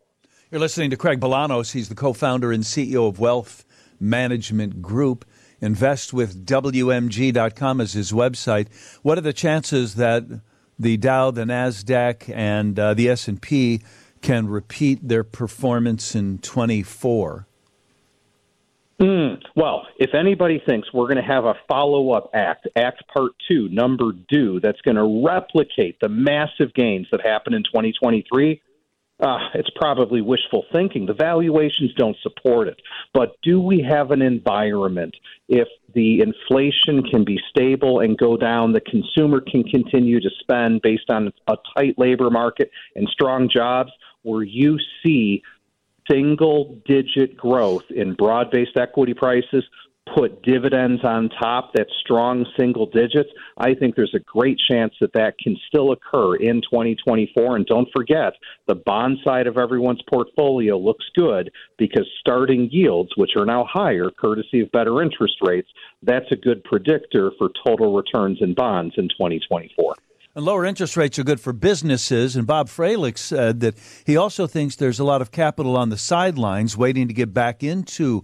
You're 0.52 0.62
listening 0.62 0.90
to 0.90 0.98
Craig 0.98 1.20
Bolanos. 1.20 1.74
He's 1.74 1.90
the 1.90 1.96
co 1.96 2.14
founder 2.14 2.52
and 2.52 2.64
CEO 2.64 3.08
of 3.08 3.20
Wealth 3.20 3.66
Management 4.00 4.82
Group. 4.82 5.26
Invest 5.62 6.14
with 6.14 6.46
WMG.com 6.46 7.82
is 7.82 7.94
his 7.94 8.12
website. 8.12 8.68
What 9.04 9.18
are 9.18 9.22
the 9.22 9.34
chances 9.34 9.96
that 9.96 10.24
the 10.80 10.98
Dow, 10.98 11.32
the 11.32 11.44
Nasdaq, 11.44 12.34
and 12.34 12.80
uh, 12.80 12.94
the 12.94 13.10
S 13.10 13.28
and 13.28 13.42
P 13.42 13.82
can 14.22 14.48
repeat 14.48 15.08
their 15.08 15.24
performance 15.24 16.16
in 16.16 16.40
24? 16.40 17.46
Mm, 19.02 19.42
well, 19.56 19.88
if 19.98 20.14
anybody 20.14 20.62
thinks 20.68 20.92
we're 20.94 21.06
going 21.08 21.16
to 21.16 21.22
have 21.24 21.46
a 21.46 21.54
follow 21.70 22.12
up 22.12 22.32
act, 22.34 22.68
Act 22.76 23.04
Part 23.14 23.32
2, 23.48 23.70
number 23.70 24.12
due, 24.28 24.60
that's 24.60 24.82
going 24.82 24.98
to 24.98 25.26
replicate 25.26 25.98
the 26.02 26.10
massive 26.10 26.74
gains 26.74 27.08
that 27.12 27.22
happened 27.26 27.56
in 27.56 27.64
2023, 27.64 28.62
uh, 29.22 29.38
it's 29.54 29.70
probably 29.76 30.22
wishful 30.22 30.66
thinking. 30.74 31.06
The 31.06 31.14
valuations 31.14 31.94
don't 31.96 32.16
support 32.24 32.68
it. 32.68 32.82
But 33.14 33.36
do 33.42 33.60
we 33.62 33.86
have 33.90 34.12
an 34.12 34.22
environment 34.22 35.16
if 35.48 35.68
the 35.94 36.22
inflation 36.22 37.04
can 37.04 37.24
be 37.24 37.40
stable 37.50 38.00
and 38.00 38.18
go 38.18 38.38
down, 38.38 38.74
the 38.74 38.82
consumer 38.82 39.42
can 39.42 39.64
continue 39.64 40.20
to 40.20 40.30
spend 40.40 40.82
based 40.82 41.10
on 41.10 41.32
a 41.48 41.56
tight 41.76 41.96
labor 41.98 42.30
market 42.30 42.72
and 42.96 43.08
strong 43.10 43.50
jobs, 43.50 43.92
where 44.24 44.44
you 44.44 44.78
see 45.04 45.42
single 46.10 46.80
digit 46.86 47.38
growth 47.38 47.84
in 47.90 48.14
broad 48.14 48.52
based 48.52 48.78
equity 48.78 49.14
prices, 49.14 49.64
put 50.16 50.42
dividends 50.44 51.04
on 51.04 51.30
top, 51.30 51.74
that 51.74 51.88
strong 52.02 52.46
single 52.58 52.86
digits, 52.86 53.30
I 53.58 53.74
think 53.74 53.96
there's 53.96 54.16
a 54.16 54.20
great 54.20 54.58
chance 54.70 54.94
that 55.02 55.14
that 55.14 55.38
can 55.38 55.58
still 55.68 55.92
occur 55.92 56.36
in 56.36 56.62
2024. 56.62 57.56
And 57.56 57.66
don't 57.66 57.88
forget, 57.96 58.34
the 58.68 58.76
bond 58.76 59.20
side 59.24 59.48
of 59.48 59.58
everyone's 59.58 60.02
portfolio 60.10 60.78
looks 60.78 61.06
good 61.16 61.52
because 61.78 62.08
starting 62.20 62.70
yields, 62.72 63.12
which 63.18 63.32
are 63.38 63.46
now 63.46 63.66
higher 63.72 64.10
courtesy 64.10 64.62
of 64.62 64.72
better 64.72 65.02
interest 65.02 65.36
rates, 65.42 65.70
that's 66.04 66.32
a 66.32 66.36
good 66.36 66.64
predictor 66.64 67.32
for 67.38 67.50
total 67.66 67.96
returns 67.96 68.40
in 68.42 68.54
bonds 68.54 68.96
in 68.98 69.10
2024. 69.10 69.96
And 70.36 70.46
lower 70.46 70.64
interest 70.64 70.96
rates 70.96 71.18
are 71.18 71.24
good 71.24 71.42
for 71.42 71.54
businesses. 71.54 72.36
And 72.36 72.46
Bob 72.46 72.70
Froehlich 72.70 73.18
said 73.18 73.62
that 73.62 73.76
he 74.06 74.16
also 74.16 74.48
thinks 74.48 74.76
there's 74.76 75.00
a 75.00 75.04
lot 75.04 75.22
of 75.22 75.32
capital 75.32 75.76
on 75.76 75.90
the 75.90 75.98
sidelines 75.98 76.78
waiting 76.78 77.08
to 77.08 77.14
get 77.14 77.34
back 77.34 77.64
into 77.64 78.24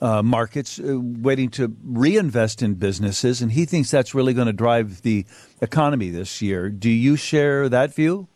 uh, 0.00 0.22
markets 0.22 0.78
uh, 0.78 0.98
waiting 0.98 1.50
to 1.50 1.74
reinvest 1.84 2.62
in 2.62 2.74
businesses, 2.74 3.40
and 3.40 3.52
he 3.52 3.64
thinks 3.64 3.90
that's 3.90 4.14
really 4.14 4.34
going 4.34 4.46
to 4.46 4.52
drive 4.52 5.02
the 5.02 5.26
economy 5.60 6.10
this 6.10 6.42
year. 6.42 6.68
Do 6.68 6.90
you 6.90 7.16
share 7.16 7.68
that 7.68 7.94
view? 7.94 8.28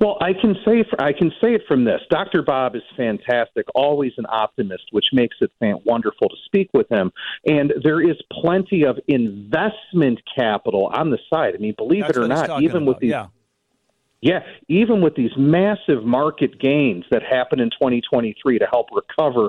Well, 0.00 0.16
I 0.22 0.32
can 0.32 0.56
say 0.66 0.82
I 0.98 1.12
can 1.12 1.30
say 1.42 1.54
it 1.54 1.62
from 1.68 1.84
this. 1.84 2.00
Dr. 2.10 2.42
Bob 2.42 2.74
is 2.74 2.82
fantastic, 2.96 3.66
always 3.74 4.12
an 4.16 4.24
optimist, 4.30 4.84
which 4.92 5.04
makes 5.12 5.36
it 5.42 5.50
wonderful 5.84 6.28
to 6.30 6.36
speak 6.46 6.70
with 6.72 6.88
him. 6.90 7.12
And 7.44 7.74
there 7.82 8.00
is 8.00 8.16
plenty 8.32 8.84
of 8.84 8.98
investment 9.08 10.20
capital 10.34 10.90
on 10.94 11.10
the 11.10 11.18
side. 11.28 11.54
I 11.54 11.58
mean, 11.58 11.74
believe 11.76 12.04
That's 12.06 12.16
it 12.16 12.24
or 12.24 12.28
not, 12.28 12.62
even 12.62 12.84
about. 12.84 12.88
with 12.88 12.98
these 13.00 13.10
yeah. 13.10 13.26
Yeah, 14.22 14.40
even 14.68 15.00
with 15.00 15.14
these 15.14 15.30
massive 15.38 16.04
market 16.04 16.60
gains 16.60 17.04
that 17.10 17.22
happened 17.22 17.62
in 17.62 17.70
2023 17.70 18.58
to 18.58 18.66
help 18.66 18.88
recover 18.92 19.48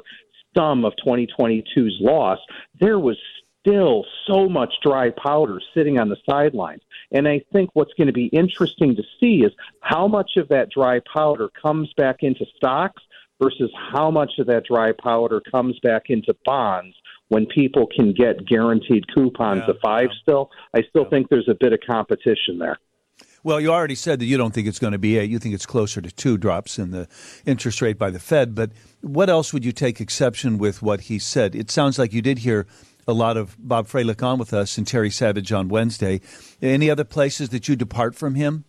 some 0.55 0.85
of 0.85 0.93
2022's 1.05 1.97
loss, 1.99 2.39
there 2.79 2.99
was 2.99 3.17
still 3.61 4.05
so 4.27 4.49
much 4.49 4.73
dry 4.83 5.11
powder 5.11 5.59
sitting 5.73 5.99
on 5.99 6.09
the 6.09 6.17
sidelines. 6.27 6.81
And 7.11 7.27
I 7.27 7.41
think 7.53 7.69
what's 7.73 7.93
going 7.93 8.07
to 8.07 8.13
be 8.13 8.27
interesting 8.27 8.95
to 8.95 9.03
see 9.19 9.43
is 9.43 9.51
how 9.81 10.07
much 10.07 10.31
of 10.37 10.47
that 10.49 10.69
dry 10.71 10.99
powder 11.13 11.49
comes 11.61 11.91
back 11.95 12.17
into 12.21 12.45
stocks 12.55 13.03
versus 13.41 13.71
how 13.91 14.11
much 14.11 14.33
of 14.39 14.47
that 14.47 14.65
dry 14.65 14.91
powder 14.91 15.41
comes 15.51 15.79
back 15.79 16.03
into 16.09 16.35
bonds 16.45 16.95
when 17.29 17.45
people 17.45 17.87
can 17.87 18.13
get 18.13 18.45
guaranteed 18.45 19.03
coupons 19.13 19.63
yeah, 19.65 19.71
of 19.71 19.77
five 19.81 20.09
yeah. 20.11 20.21
still. 20.21 20.51
I 20.73 20.81
still 20.89 21.03
yeah. 21.03 21.09
think 21.09 21.29
there's 21.29 21.49
a 21.49 21.57
bit 21.59 21.73
of 21.73 21.79
competition 21.87 22.59
there. 22.59 22.77
Well, 23.43 23.59
you 23.59 23.71
already 23.71 23.95
said 23.95 24.19
that 24.19 24.25
you 24.25 24.37
don't 24.37 24.53
think 24.53 24.67
it's 24.67 24.77
going 24.77 24.93
to 24.93 24.99
be 24.99 25.17
eight. 25.17 25.29
You 25.29 25.39
think 25.39 25.55
it's 25.55 25.65
closer 25.65 25.99
to 25.99 26.11
two 26.11 26.37
drops 26.37 26.77
in 26.77 26.91
the 26.91 27.07
interest 27.45 27.81
rate 27.81 27.97
by 27.97 28.11
the 28.11 28.19
Fed. 28.19 28.53
But 28.53 28.71
what 29.01 29.29
else 29.29 29.51
would 29.51 29.65
you 29.65 29.71
take 29.71 29.99
exception 29.99 30.59
with 30.59 30.83
what 30.83 31.01
he 31.01 31.17
said? 31.17 31.55
It 31.55 31.71
sounds 31.71 31.97
like 31.97 32.13
you 32.13 32.21
did 32.21 32.39
hear 32.39 32.67
a 33.07 33.13
lot 33.13 33.37
of 33.37 33.55
Bob 33.57 33.87
Froehlich 33.87 34.21
on 34.21 34.37
with 34.37 34.53
us 34.53 34.77
and 34.77 34.85
Terry 34.85 35.09
Savage 35.09 35.51
on 35.51 35.69
Wednesday. 35.69 36.21
Any 36.61 36.89
other 36.89 37.03
places 37.03 37.49
that 37.49 37.67
you 37.67 37.75
depart 37.75 38.13
from 38.13 38.35
him? 38.35 38.65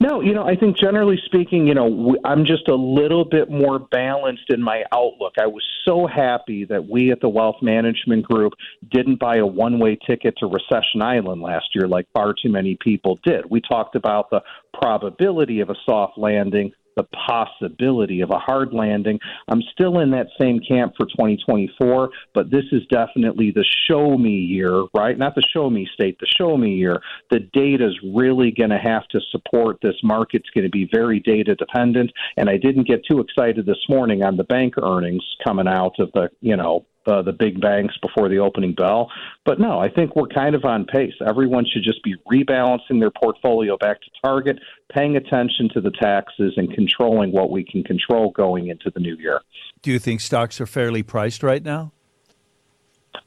No, 0.00 0.20
you 0.20 0.34
know, 0.34 0.44
I 0.44 0.56
think 0.56 0.76
generally 0.76 1.18
speaking, 1.24 1.66
you 1.66 1.74
know, 1.74 2.16
I'm 2.24 2.44
just 2.44 2.68
a 2.68 2.74
little 2.74 3.24
bit 3.24 3.50
more 3.50 3.78
balanced 3.78 4.50
in 4.50 4.62
my 4.62 4.82
outlook. 4.92 5.34
I 5.40 5.46
was 5.46 5.62
so 5.84 6.06
happy 6.06 6.64
that 6.64 6.88
we 6.88 7.12
at 7.12 7.20
the 7.20 7.28
Wealth 7.28 7.56
Management 7.62 8.24
Group 8.24 8.54
didn't 8.90 9.20
buy 9.20 9.36
a 9.36 9.46
one 9.46 9.78
way 9.78 9.96
ticket 10.06 10.34
to 10.38 10.46
Recession 10.46 11.02
Island 11.02 11.42
last 11.42 11.66
year 11.74 11.86
like 11.86 12.06
far 12.12 12.34
too 12.34 12.50
many 12.50 12.76
people 12.80 13.18
did. 13.24 13.44
We 13.50 13.60
talked 13.60 13.94
about 13.94 14.30
the 14.30 14.40
probability 14.72 15.60
of 15.60 15.70
a 15.70 15.74
soft 15.86 16.18
landing 16.18 16.72
the 16.96 17.04
possibility 17.26 18.20
of 18.20 18.30
a 18.30 18.38
hard 18.38 18.72
landing. 18.72 19.18
I'm 19.48 19.62
still 19.72 20.00
in 20.00 20.10
that 20.12 20.28
same 20.40 20.60
camp 20.60 20.94
for 20.96 21.06
2024, 21.06 22.10
but 22.34 22.50
this 22.50 22.64
is 22.72 22.82
definitely 22.90 23.50
the 23.50 23.64
show 23.88 24.16
me 24.16 24.30
year, 24.30 24.84
right? 24.94 25.18
Not 25.18 25.34
the 25.34 25.42
show 25.54 25.70
me 25.70 25.88
state, 25.92 26.18
the 26.20 26.26
show 26.26 26.56
me 26.56 26.74
year. 26.74 27.00
The 27.30 27.40
data 27.52 27.86
is 27.86 27.98
really 28.14 28.50
going 28.50 28.70
to 28.70 28.78
have 28.78 29.06
to 29.08 29.20
support 29.30 29.78
this 29.82 29.96
market's 30.02 30.50
going 30.50 30.64
to 30.64 30.70
be 30.70 30.88
very 30.92 31.20
data 31.20 31.54
dependent. 31.54 32.12
And 32.36 32.48
I 32.48 32.56
didn't 32.56 32.86
get 32.86 33.02
too 33.10 33.20
excited 33.20 33.66
this 33.66 33.84
morning 33.88 34.22
on 34.22 34.36
the 34.36 34.44
bank 34.44 34.74
earnings 34.78 35.24
coming 35.46 35.68
out 35.68 35.98
of 35.98 36.10
the, 36.12 36.30
you 36.40 36.56
know, 36.56 36.86
uh, 37.06 37.22
the 37.22 37.32
big 37.32 37.60
banks 37.60 37.94
before 38.00 38.28
the 38.28 38.38
opening 38.38 38.74
bell. 38.74 39.10
But 39.44 39.60
no, 39.60 39.78
I 39.78 39.88
think 39.88 40.16
we're 40.16 40.28
kind 40.28 40.54
of 40.54 40.64
on 40.64 40.84
pace. 40.86 41.14
Everyone 41.26 41.64
should 41.70 41.82
just 41.82 42.02
be 42.02 42.14
rebalancing 42.30 43.00
their 43.00 43.10
portfolio 43.10 43.76
back 43.76 44.00
to 44.00 44.10
target, 44.22 44.58
paying 44.92 45.16
attention 45.16 45.68
to 45.74 45.80
the 45.80 45.90
taxes, 45.90 46.54
and 46.56 46.72
controlling 46.72 47.32
what 47.32 47.50
we 47.50 47.64
can 47.64 47.82
control 47.82 48.30
going 48.30 48.68
into 48.68 48.90
the 48.94 49.00
new 49.00 49.16
year. 49.16 49.40
Do 49.82 49.90
you 49.90 49.98
think 49.98 50.20
stocks 50.20 50.60
are 50.60 50.66
fairly 50.66 51.02
priced 51.02 51.42
right 51.42 51.62
now? 51.62 51.92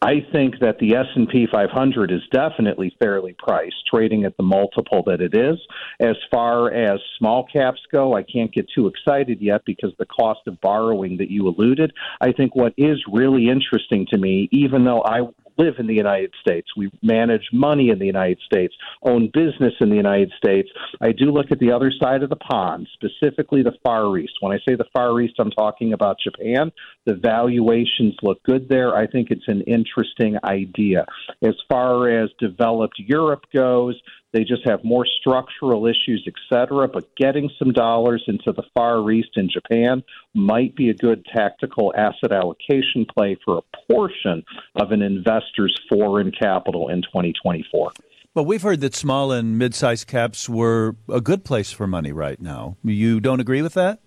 I 0.01 0.25
think 0.31 0.59
that 0.59 0.79
the 0.79 0.95
S&P 0.95 1.47
500 1.51 2.11
is 2.11 2.21
definitely 2.31 2.95
fairly 2.99 3.35
priced, 3.37 3.85
trading 3.91 4.25
at 4.25 4.37
the 4.37 4.43
multiple 4.43 5.03
that 5.07 5.21
it 5.21 5.33
is. 5.33 5.57
As 5.99 6.15
far 6.29 6.71
as 6.71 6.99
small 7.17 7.45
caps 7.51 7.81
go, 7.91 8.13
I 8.13 8.23
can't 8.23 8.53
get 8.53 8.67
too 8.73 8.87
excited 8.87 9.41
yet 9.41 9.61
because 9.65 9.93
the 9.97 10.05
cost 10.05 10.41
of 10.47 10.61
borrowing 10.61 11.17
that 11.17 11.31
you 11.31 11.47
alluded. 11.47 11.93
I 12.21 12.31
think 12.31 12.55
what 12.55 12.73
is 12.77 13.01
really 13.11 13.49
interesting 13.49 14.05
to 14.11 14.17
me, 14.17 14.49
even 14.51 14.83
though 14.83 15.01
I 15.03 15.21
live 15.57 15.75
in 15.79 15.87
the 15.87 15.93
United 15.93 16.33
States. 16.41 16.67
We 16.75 16.91
manage 17.01 17.49
money 17.51 17.89
in 17.89 17.99
the 17.99 18.05
United 18.05 18.39
States, 18.45 18.73
own 19.03 19.29
business 19.33 19.73
in 19.79 19.89
the 19.89 19.95
United 19.95 20.31
States. 20.37 20.69
I 21.01 21.11
do 21.11 21.25
look 21.25 21.51
at 21.51 21.59
the 21.59 21.71
other 21.71 21.91
side 21.91 22.23
of 22.23 22.29
the 22.29 22.35
pond, 22.35 22.87
specifically 22.93 23.63
the 23.63 23.77
Far 23.83 24.17
East. 24.17 24.33
When 24.41 24.53
I 24.53 24.59
say 24.67 24.75
the 24.75 24.87
Far 24.93 25.19
East, 25.21 25.35
I'm 25.39 25.51
talking 25.51 25.93
about 25.93 26.17
Japan. 26.23 26.71
The 27.05 27.15
valuations 27.15 28.15
look 28.21 28.43
good 28.43 28.69
there. 28.69 28.95
I 28.95 29.07
think 29.07 29.29
it's 29.31 29.47
an 29.47 29.61
interesting 29.61 30.37
idea. 30.43 31.05
As 31.43 31.55
far 31.69 32.09
as 32.09 32.29
developed 32.39 32.99
Europe 32.99 33.45
goes, 33.53 33.99
they 34.37 34.43
just 34.43 34.67
have 34.67 34.83
more 34.83 35.03
structural 35.19 35.87
issues, 35.87 36.23
et 36.27 36.35
cetera. 36.47 36.87
But 36.87 37.15
getting 37.15 37.49
some 37.57 37.73
dollars 37.73 38.23
into 38.27 38.51
the 38.51 38.61
Far 38.75 39.09
East 39.09 39.31
and 39.35 39.49
Japan 39.49 40.03
might 40.35 40.75
be 40.75 40.89
a 40.89 40.93
good 40.93 41.25
tactical 41.35 41.91
asset 41.97 42.31
allocation 42.31 43.07
play 43.11 43.35
for 43.43 43.57
a 43.57 43.91
portion 43.91 44.43
of 44.75 44.91
an 44.91 45.01
investor's 45.01 45.75
foreign 45.89 46.31
capital 46.31 46.89
in 46.89 47.01
2024. 47.01 47.91
Well, 48.35 48.45
we've 48.45 48.61
heard 48.61 48.81
that 48.81 48.93
small 48.93 49.31
and 49.31 49.57
mid 49.57 49.73
sized 49.73 50.05
caps 50.05 50.47
were 50.47 50.95
a 51.09 51.19
good 51.19 51.43
place 51.43 51.71
for 51.71 51.87
money 51.87 52.11
right 52.11 52.39
now. 52.39 52.77
You 52.83 53.19
don't 53.19 53.39
agree 53.39 53.63
with 53.63 53.73
that? 53.73 54.01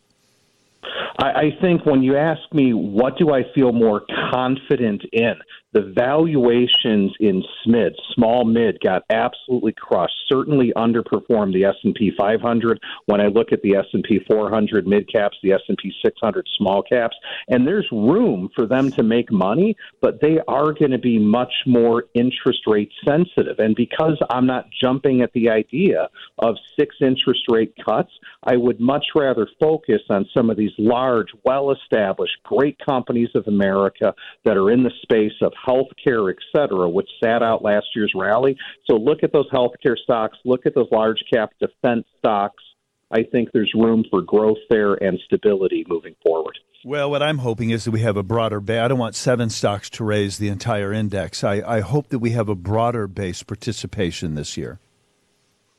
I, 1.19 1.27
I 1.27 1.51
think 1.61 1.85
when 1.85 2.05
you 2.05 2.17
ask 2.17 2.41
me 2.53 2.73
what 2.73 3.19
do 3.19 3.33
I 3.33 3.43
feel 3.53 3.73
more 3.73 4.03
confident 4.33 5.03
in, 5.13 5.35
the 5.73 5.93
valuations 5.97 7.13
in 7.21 7.43
SMID, 7.65 7.93
small 8.15 8.45
mid, 8.45 8.81
got 8.81 9.05
absolutely 9.11 9.73
crushed. 9.73 10.15
Certainly 10.29 10.73
underperformed 10.77 11.53
the 11.53 11.65
S 11.65 11.77
and 11.85 11.95
P 11.95 12.11
500. 12.19 12.81
When 13.07 13.21
I 13.21 13.27
look 13.27 13.53
at 13.53 13.63
the 13.63 13.77
S 13.77 13.87
and 13.93 14.03
P 14.03 14.21
400 14.29 14.87
mid 14.87 15.11
caps, 15.11 15.37
the 15.43 15.53
S 15.53 15.61
and 15.69 15.79
P 15.79 15.93
600 16.05 16.49
small 16.59 16.83
caps, 16.83 17.17
and 17.49 17.67
there's 17.67 17.87
room 17.93 18.49
for 18.55 18.67
them 18.67 18.91
to 18.93 19.03
make 19.03 19.31
money, 19.31 19.77
but 20.01 20.21
they 20.21 20.39
are 20.49 20.73
going 20.73 20.91
to 20.91 20.99
be 20.99 21.19
much 21.19 21.53
more 21.67 22.05
interest 22.15 22.61
rate 22.67 22.91
sensitive. 23.07 23.59
And 23.59 23.77
because 23.77 24.19
I'm 24.29 24.47
not 24.47 24.67
jumping 24.83 25.21
at 25.21 25.33
the 25.33 25.51
idea 25.51 26.09
of 26.39 26.57
six 26.79 26.97
interest 27.01 27.43
rate 27.49 27.75
cuts, 27.85 28.11
I 28.43 28.57
would 28.57 28.81
much 28.81 29.07
rather 29.15 29.47
focus 29.61 30.01
on 30.09 30.27
some 30.35 30.51
of 30.51 30.57
these 30.57 30.73
large, 30.79 31.29
well 31.45 31.71
established, 31.71 32.43
great 32.43 32.77
companies 32.85 33.29
of 33.35 33.47
America 33.47 34.15
that 34.45 34.57
are 34.57 34.71
in 34.71 34.83
the 34.83 34.91
space 35.03 35.33
of 35.43 35.53
healthcare, 35.67 36.31
et 36.31 36.39
cetera, 36.55 36.89
which 36.89 37.09
sat 37.23 37.43
out 37.43 37.63
last 37.63 37.87
year's 37.95 38.13
rally. 38.15 38.57
So 38.89 38.97
look 38.97 39.23
at 39.23 39.33
those 39.33 39.51
healthcare 39.51 39.97
stocks, 39.97 40.39
look 40.45 40.67
at 40.67 40.75
those 40.75 40.89
large 40.91 41.23
cap 41.33 41.51
defense 41.61 42.07
stocks. 42.19 42.63
I 43.11 43.25
think 43.25 43.51
there's 43.53 43.73
room 43.75 44.05
for 44.09 44.23
growth 44.23 44.59
there 44.71 44.95
and 44.95 45.19
stability 45.25 45.85
moving 45.89 46.15
forward. 46.25 46.59
Well, 46.85 47.11
what 47.11 47.23
I'm 47.23 47.39
hoping 47.39 47.71
is 47.71 47.85
that 47.85 47.91
we 47.91 48.01
have 48.01 48.17
a 48.17 48.23
broader 48.23 48.61
base. 48.61 48.81
I 48.81 48.89
don't 48.89 48.99
want 48.99 49.15
seven 49.15 49.51
stocks 49.51 49.91
to 49.91 50.05
raise 50.05 50.39
the 50.39 50.49
entire 50.49 50.93
index. 50.93 51.45
I, 51.45 51.61
I 51.61 51.81
hope 51.81 52.09
that 52.09 52.21
we 52.21 52.31
have 52.31 52.49
a 52.49 52.55
broader 52.55 53.07
base 53.07 53.43
participation 53.43 54.35
this 54.35 54.57
year. 54.57 54.79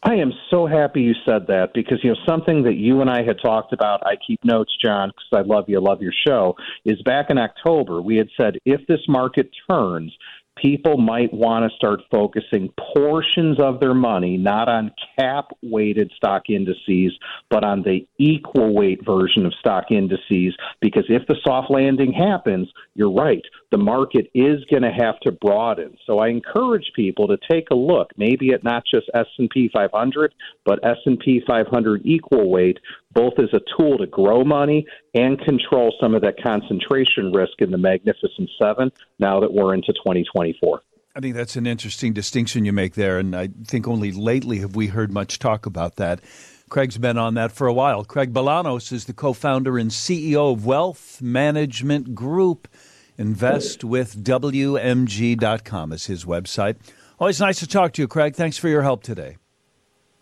I 0.03 0.15
am 0.15 0.33
so 0.49 0.65
happy 0.65 1.01
you 1.01 1.13
said 1.25 1.45
that 1.47 1.73
because 1.75 1.99
you 2.03 2.09
know 2.09 2.17
something 2.27 2.63
that 2.63 2.75
you 2.75 3.01
and 3.01 3.09
I 3.09 3.23
had 3.23 3.37
talked 3.39 3.71
about. 3.71 4.05
I 4.05 4.15
keep 4.25 4.43
notes, 4.43 4.75
John, 4.83 5.09
because 5.09 5.45
I 5.45 5.47
love 5.47 5.65
you, 5.67 5.79
love 5.79 6.01
your 6.01 6.13
show. 6.27 6.55
Is 6.85 7.01
back 7.03 7.29
in 7.29 7.37
October 7.37 8.01
we 8.01 8.17
had 8.17 8.29
said 8.35 8.57
if 8.65 8.85
this 8.87 9.01
market 9.07 9.51
turns, 9.69 10.11
people 10.57 10.97
might 10.97 11.33
want 11.33 11.69
to 11.69 11.75
start 11.75 12.01
focusing 12.09 12.73
portions 12.95 13.59
of 13.59 13.79
their 13.79 13.93
money 13.93 14.37
not 14.37 14.67
on 14.67 14.91
cap 15.17 15.49
weighted 15.61 16.11
stock 16.15 16.49
indices, 16.49 17.17
but 17.49 17.63
on 17.63 17.83
the 17.83 18.07
equal 18.17 18.73
weight 18.73 19.05
version 19.05 19.45
of 19.45 19.53
stock 19.59 19.91
indices. 19.91 20.55
Because 20.81 21.05
if 21.09 21.27
the 21.27 21.35
soft 21.43 21.71
landing 21.71 22.11
happens, 22.11 22.69
you're 22.95 23.11
right, 23.11 23.43
the 23.71 23.77
market 23.77 24.29
is 24.33 24.63
going 24.69 24.83
to 24.83 24.91
have 24.91 25.19
to 25.21 25.31
broaden. 25.31 25.97
So 26.05 26.19
I 26.19 26.27
encourage 26.27 26.91
people 26.95 27.27
to 27.27 27.37
take 27.49 27.69
a 27.71 27.75
look, 27.75 28.11
maybe 28.17 28.53
at 28.53 28.63
not 28.63 28.83
just 28.93 29.09
S&P 29.13 29.69
500, 29.73 30.33
but 30.65 30.79
S&P 30.85 31.41
500 31.47 32.01
equal 32.03 32.49
weight, 32.49 32.77
both 33.13 33.33
as 33.39 33.49
a 33.53 33.61
tool 33.77 33.97
to 33.97 34.07
grow 34.07 34.43
money 34.43 34.85
and 35.13 35.39
control 35.39 35.93
some 36.01 36.13
of 36.13 36.21
that 36.21 36.35
concentration 36.43 37.31
risk 37.31 37.53
in 37.59 37.71
the 37.71 37.77
Magnificent 37.77 38.49
Seven 38.61 38.91
now 39.19 39.39
that 39.39 39.53
we're 39.53 39.73
into 39.73 39.93
2024. 39.93 40.81
I 41.15 41.19
think 41.19 41.35
that's 41.35 41.55
an 41.55 41.67
interesting 41.67 42.13
distinction 42.13 42.63
you 42.63 42.71
make 42.71 42.93
there, 42.93 43.19
and 43.19 43.35
I 43.35 43.49
think 43.65 43.87
only 43.87 44.11
lately 44.11 44.59
have 44.59 44.75
we 44.75 44.87
heard 44.87 45.11
much 45.11 45.39
talk 45.39 45.65
about 45.65 45.97
that. 45.97 46.21
Craig's 46.69 46.97
been 46.97 47.17
on 47.17 47.33
that 47.33 47.51
for 47.51 47.67
a 47.67 47.73
while. 47.73 48.05
Craig 48.05 48.31
Bolanos 48.31 48.93
is 48.93 49.03
the 49.03 49.13
co 49.13 49.33
founder 49.33 49.77
and 49.77 49.91
CEO 49.91 50.53
of 50.53 50.65
Wealth 50.65 51.21
Management 51.21 52.15
Group. 52.15 52.69
Invest 53.21 53.83
with 53.83 54.23
WMG.com 54.23 55.91
is 55.91 56.07
his 56.07 56.25
website. 56.25 56.77
Always 57.19 57.39
nice 57.39 57.59
to 57.59 57.67
talk 57.67 57.93
to 57.93 58.01
you, 58.01 58.07
Craig. 58.07 58.35
Thanks 58.35 58.57
for 58.57 58.67
your 58.67 58.81
help 58.81 59.03
today. 59.03 59.37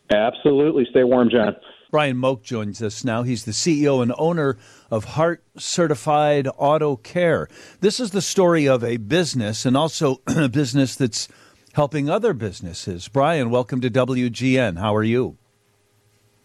Absolutely. 0.10 0.86
Stay 0.90 1.06
warm, 1.06 1.30
John. 1.30 1.56
Brian 1.92 2.18
Moak 2.18 2.44
joins 2.44 2.82
us 2.82 3.06
now. 3.06 3.24
He's 3.24 3.46
the 3.46 3.54
CEO 3.54 4.04
and 4.04 4.14
owner 4.18 4.58
of 4.92 5.06
Heart 5.06 5.42
Certified 5.58 6.50
Auto 6.58 6.98
Care. 6.98 7.48
This 7.80 8.02
is 8.02 8.12
the 8.12 8.22
story 8.22 8.68
of 8.68 8.84
a 8.84 8.98
business 8.98 9.66
and 9.66 9.78
also 9.78 10.18
a 10.28 10.50
business 10.50 10.98
that's 10.98 11.30
helping 11.72 12.10
other 12.10 12.34
businesses. 12.34 13.08
Brian, 13.08 13.50
welcome 13.50 13.80
to 13.80 13.90
WGN. 13.90 14.78
How 14.78 14.94
are 14.94 15.06
you? 15.06 15.38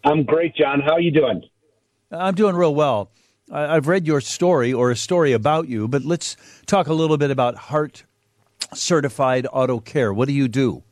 I'm 0.04 0.22
great, 0.22 0.54
John. 0.54 0.82
How 0.82 0.92
are 0.92 1.00
you 1.00 1.10
doing? 1.10 1.42
I'm 2.12 2.36
doing 2.36 2.54
real 2.54 2.76
well. 2.76 3.10
I've 3.50 3.88
read 3.88 4.06
your 4.06 4.20
story 4.20 4.72
or 4.72 4.90
a 4.90 4.96
story 4.96 5.32
about 5.32 5.68
you, 5.68 5.86
but 5.86 6.04
let's 6.04 6.36
talk 6.66 6.86
a 6.86 6.94
little 6.94 7.18
bit 7.18 7.30
about 7.30 7.54
Heart 7.54 8.04
Certified 8.72 9.46
Auto 9.52 9.80
Care. 9.80 10.12
What 10.14 10.28
do 10.28 10.34
you 10.34 10.48
do? 10.48 10.82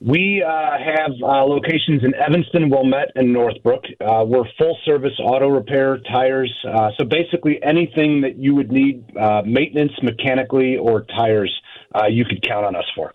We 0.00 0.42
uh, 0.42 0.50
have 0.50 1.12
uh, 1.22 1.44
locations 1.44 2.04
in 2.04 2.14
Evanston, 2.14 2.68
Wilmette, 2.68 3.12
and 3.14 3.32
Northbrook. 3.32 3.84
Uh, 4.00 4.24
we're 4.26 4.44
full 4.58 4.76
service 4.84 5.12
auto 5.18 5.48
repair, 5.48 5.98
tires. 6.10 6.52
Uh, 6.66 6.90
so 6.98 7.04
basically, 7.04 7.58
anything 7.62 8.20
that 8.22 8.36
you 8.36 8.54
would 8.54 8.72
need 8.72 9.04
uh, 9.16 9.42
maintenance 9.46 9.92
mechanically 10.02 10.76
or 10.76 11.02
tires, 11.02 11.54
uh, 11.94 12.06
you 12.06 12.24
could 12.24 12.42
count 12.42 12.66
on 12.66 12.76
us 12.76 12.84
for. 12.94 13.14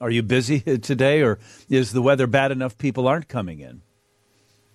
Are 0.00 0.10
you 0.10 0.22
busy 0.22 0.60
today, 0.78 1.22
or 1.22 1.38
is 1.68 1.92
the 1.92 2.02
weather 2.02 2.26
bad 2.26 2.52
enough 2.52 2.78
people 2.78 3.08
aren't 3.08 3.28
coming 3.28 3.60
in? 3.60 3.82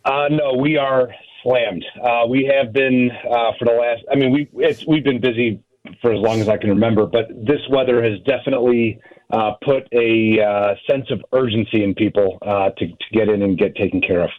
no, 0.06 0.56
we 0.60 0.78
are 0.78 1.10
slammed. 1.44 1.86
we 2.30 2.52
have 2.56 2.74
been 2.74 3.12
for 3.60 3.66
the 3.66 3.74
last. 3.74 4.04
I 4.12 4.16
mean, 4.16 4.32
we 4.32 4.50
it's 4.66 4.88
we've 4.88 5.04
been 5.04 5.22
busy 5.22 5.64
for 6.02 6.14
as 6.14 6.20
long 6.20 6.40
as 6.40 6.48
I 6.48 6.58
can 6.58 6.70
remember, 6.70 7.06
but 7.06 7.28
this 7.30 7.60
weather 7.70 8.02
has 8.04 8.20
definitely 8.22 9.02
uh, 9.32 9.54
put 9.64 9.88
a 9.92 10.40
uh, 10.40 10.76
sense 10.90 11.10
of 11.12 11.24
urgency 11.34 11.84
in 11.84 11.94
people 11.96 12.38
uh, 12.42 12.70
to, 12.70 12.88
to 12.88 13.06
get 13.12 13.30
in 13.30 13.42
and 13.42 13.58
get 13.58 13.76
taken 13.76 14.02
care 14.02 14.22
of. 14.22 14.30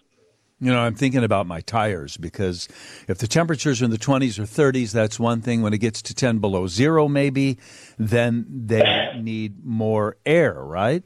You 0.60 0.72
know, 0.72 0.78
I'm 0.78 0.94
thinking 0.94 1.24
about 1.24 1.46
my 1.46 1.60
tires 1.60 2.16
because 2.16 2.68
if 3.08 3.18
the 3.18 3.26
temperatures 3.26 3.82
are 3.82 3.86
in 3.86 3.90
the 3.90 3.98
20s 3.98 4.38
or 4.38 4.44
30s, 4.44 4.92
that's 4.92 5.18
one 5.18 5.42
thing. 5.42 5.62
When 5.62 5.74
it 5.74 5.78
gets 5.78 6.00
to 6.02 6.14
10 6.14 6.38
below 6.38 6.66
zero, 6.66 7.08
maybe, 7.08 7.58
then 7.98 8.46
they 8.48 9.10
need 9.20 9.64
more 9.64 10.16
air, 10.24 10.54
right? 10.54 11.02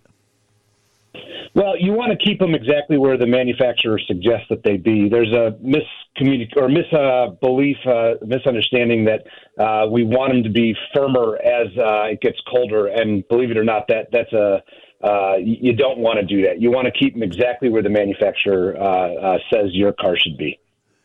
Well, 1.55 1.75
you 1.79 1.93
want 1.93 2.13
to 2.13 2.25
keep 2.25 2.39
them 2.39 2.55
exactly 2.55 2.99
where 2.99 3.17
the 3.17 3.27
manufacturer 3.27 3.99
suggests 4.07 4.47
that 4.51 4.63
they 4.65 4.77
be. 4.77 5.09
There's 5.09 5.33
a 5.33 5.57
miscommunic 5.63 6.57
or 6.57 6.69
misbelief, 6.69 7.77
uh, 7.87 7.91
uh, 7.91 8.15
misunderstanding 8.25 9.07
that 9.07 9.25
uh, 9.63 9.89
we 9.89 10.05
want 10.05 10.33
them 10.33 10.43
to 10.45 10.51
be 10.51 10.75
firmer 10.95 11.37
as 11.37 11.67
uh, 11.79 12.13
it 12.13 12.21
gets 12.21 12.39
colder. 12.51 12.89
And 12.89 13.27
believe 13.29 13.51
it 13.51 13.57
or 13.57 13.65
not, 13.65 13.89
that 13.89 14.09
that's 14.13 14.33
a 14.33 14.63
uh, 15.01 15.37
you 15.37 15.73
don't 15.75 15.99
want 15.99 16.19
to 16.19 16.27
do 16.27 16.43
that. 16.43 16.61
You 16.61 16.73
want 16.73 16.87
to 16.87 16.91
keep 16.91 17.15
them 17.15 17.23
exactly 17.23 17.69
where 17.69 17.83
the 17.83 17.89
manufacturer 17.89 18.77
uh, 18.77 19.39
says 19.53 19.71
your 19.71 19.93
car 19.93 20.17
should 20.17 20.37
be. 20.37 20.59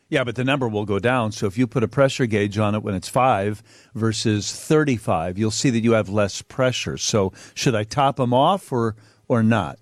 Yeah, 0.08 0.24
but 0.24 0.36
the 0.36 0.44
number 0.44 0.68
will 0.68 0.84
go 0.84 0.98
down. 0.98 1.32
So 1.32 1.46
if 1.46 1.56
you 1.56 1.66
put 1.66 1.82
a 1.82 1.88
pressure 1.88 2.26
gauge 2.26 2.58
on 2.58 2.74
it 2.74 2.82
when 2.82 2.94
it's 2.94 3.08
five 3.08 3.62
versus 3.94 4.52
35, 4.52 5.38
you'll 5.38 5.50
see 5.50 5.70
that 5.70 5.80
you 5.80 5.92
have 5.92 6.08
less 6.08 6.42
pressure. 6.42 6.98
So 6.98 7.32
should 7.54 7.74
I 7.74 7.84
top 7.84 8.16
them 8.16 8.34
off 8.34 8.70
or 8.72 8.96
or 9.28 9.42
not? 9.42 9.78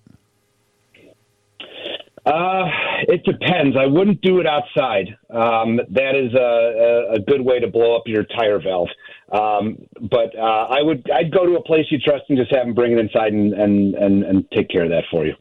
Uh, 2.24 2.66
it 3.08 3.24
depends. 3.24 3.76
I 3.76 3.86
wouldn't 3.86 4.20
do 4.20 4.38
it 4.38 4.46
outside. 4.46 5.08
Um, 5.28 5.80
that 5.90 6.14
is 6.14 6.32
a, 6.34 7.14
a, 7.16 7.20
good 7.20 7.40
way 7.40 7.58
to 7.58 7.66
blow 7.66 7.96
up 7.96 8.04
your 8.06 8.22
tire 8.22 8.60
valve. 8.60 8.88
Um, 9.32 9.78
but 10.08 10.36
uh, 10.38 10.68
I 10.70 10.82
would 10.82 11.04
I'd 11.10 11.32
go 11.32 11.44
to 11.44 11.56
a 11.56 11.62
place 11.64 11.86
you 11.90 11.98
trust 11.98 12.22
and 12.28 12.38
just 12.38 12.54
have 12.54 12.66
them 12.66 12.74
bring 12.74 12.92
it 12.92 12.98
inside 12.98 13.32
and, 13.32 13.52
and, 13.54 13.94
and, 13.96 14.22
and 14.22 14.50
take 14.52 14.68
care 14.68 14.84
of 14.84 14.90
that 14.90 15.02
for 15.10 15.26
you. 15.26 15.34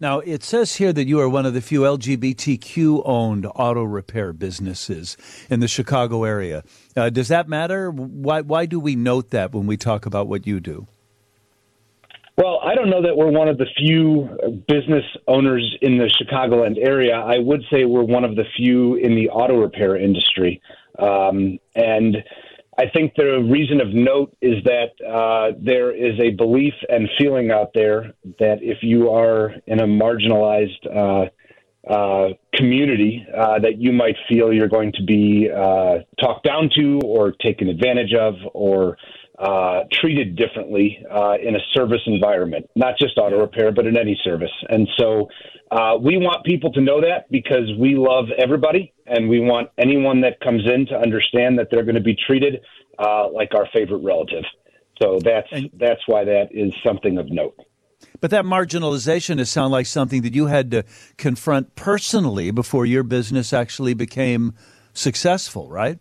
Now, 0.00 0.18
it 0.18 0.42
says 0.42 0.74
here 0.76 0.92
that 0.92 1.06
you 1.06 1.20
are 1.20 1.28
one 1.28 1.46
of 1.46 1.54
the 1.54 1.60
few 1.60 1.82
LGBTQ 1.82 3.02
owned 3.04 3.46
auto 3.54 3.84
repair 3.84 4.32
businesses 4.32 5.16
in 5.48 5.60
the 5.60 5.68
Chicago 5.68 6.24
area. 6.24 6.64
Uh, 6.96 7.10
does 7.10 7.28
that 7.28 7.48
matter? 7.48 7.90
Why, 7.90 8.40
why 8.40 8.66
do 8.66 8.80
we 8.80 8.96
note 8.96 9.30
that 9.30 9.52
when 9.52 9.68
we 9.68 9.76
talk 9.76 10.06
about 10.06 10.26
what 10.26 10.44
you 10.44 10.58
do? 10.58 10.88
Well, 12.36 12.58
I 12.64 12.74
don't 12.74 12.90
know 12.90 13.02
that 13.02 13.16
we're 13.16 13.30
one 13.30 13.48
of 13.48 13.58
the 13.58 13.66
few 13.78 14.28
business 14.66 15.04
owners 15.28 15.76
in 15.82 15.98
the 15.98 16.06
Chicagoland 16.06 16.76
area. 16.84 17.14
I 17.14 17.38
would 17.38 17.62
say 17.72 17.84
we're 17.84 18.02
one 18.02 18.24
of 18.24 18.34
the 18.34 18.44
few 18.56 18.96
in 18.96 19.14
the 19.14 19.28
auto 19.28 19.60
repair 19.60 19.96
industry. 19.96 20.60
Um, 20.98 21.58
and 21.76 22.16
I 22.76 22.86
think 22.92 23.14
the 23.14 23.38
reason 23.38 23.80
of 23.80 23.94
note 23.94 24.36
is 24.40 24.64
that 24.64 25.00
uh, 25.06 25.56
there 25.60 25.94
is 25.94 26.18
a 26.20 26.30
belief 26.30 26.74
and 26.88 27.08
feeling 27.18 27.52
out 27.52 27.70
there 27.72 28.14
that 28.40 28.58
if 28.62 28.78
you 28.82 29.10
are 29.10 29.54
in 29.68 29.78
a 29.78 29.86
marginalized 29.86 30.84
uh, 30.92 31.28
uh, 31.88 32.30
community, 32.54 33.24
uh, 33.36 33.60
that 33.60 33.78
you 33.78 33.92
might 33.92 34.16
feel 34.28 34.52
you're 34.52 34.68
going 34.68 34.90
to 34.92 35.04
be 35.04 35.48
uh, 35.54 35.98
talked 36.20 36.44
down 36.44 36.68
to 36.76 36.98
or 37.04 37.30
taken 37.30 37.68
advantage 37.68 38.12
of 38.12 38.34
or 38.54 38.96
uh, 39.44 39.84
treated 39.92 40.36
differently 40.36 41.04
uh, 41.10 41.34
in 41.42 41.54
a 41.54 41.58
service 41.74 42.00
environment, 42.06 42.64
not 42.76 42.96
just 42.98 43.18
auto 43.18 43.38
repair, 43.40 43.70
but 43.72 43.86
in 43.86 43.94
any 43.94 44.18
service. 44.24 44.50
And 44.70 44.88
so 44.96 45.28
uh, 45.70 45.98
we 46.00 46.16
want 46.16 46.46
people 46.46 46.72
to 46.72 46.80
know 46.80 47.02
that 47.02 47.30
because 47.30 47.70
we 47.78 47.94
love 47.94 48.26
everybody 48.38 48.94
and 49.06 49.28
we 49.28 49.40
want 49.40 49.68
anyone 49.76 50.22
that 50.22 50.40
comes 50.40 50.62
in 50.66 50.86
to 50.86 50.96
understand 50.96 51.58
that 51.58 51.68
they're 51.70 51.82
going 51.82 51.94
to 51.94 52.00
be 52.00 52.16
treated 52.26 52.62
uh, 52.98 53.28
like 53.30 53.54
our 53.54 53.68
favorite 53.70 53.98
relative. 53.98 54.44
So 55.02 55.18
that's 55.22 55.48
and, 55.52 55.68
that's 55.74 56.00
why 56.06 56.24
that 56.24 56.48
is 56.50 56.72
something 56.82 57.18
of 57.18 57.30
note. 57.30 57.58
But 58.22 58.30
that 58.30 58.46
marginalization 58.46 59.38
has 59.38 59.50
sound 59.50 59.72
like 59.72 59.84
something 59.84 60.22
that 60.22 60.34
you 60.34 60.46
had 60.46 60.70
to 60.70 60.84
confront 61.18 61.74
personally 61.74 62.50
before 62.50 62.86
your 62.86 63.02
business 63.02 63.52
actually 63.52 63.92
became 63.92 64.54
successful, 64.94 65.68
right? 65.68 65.98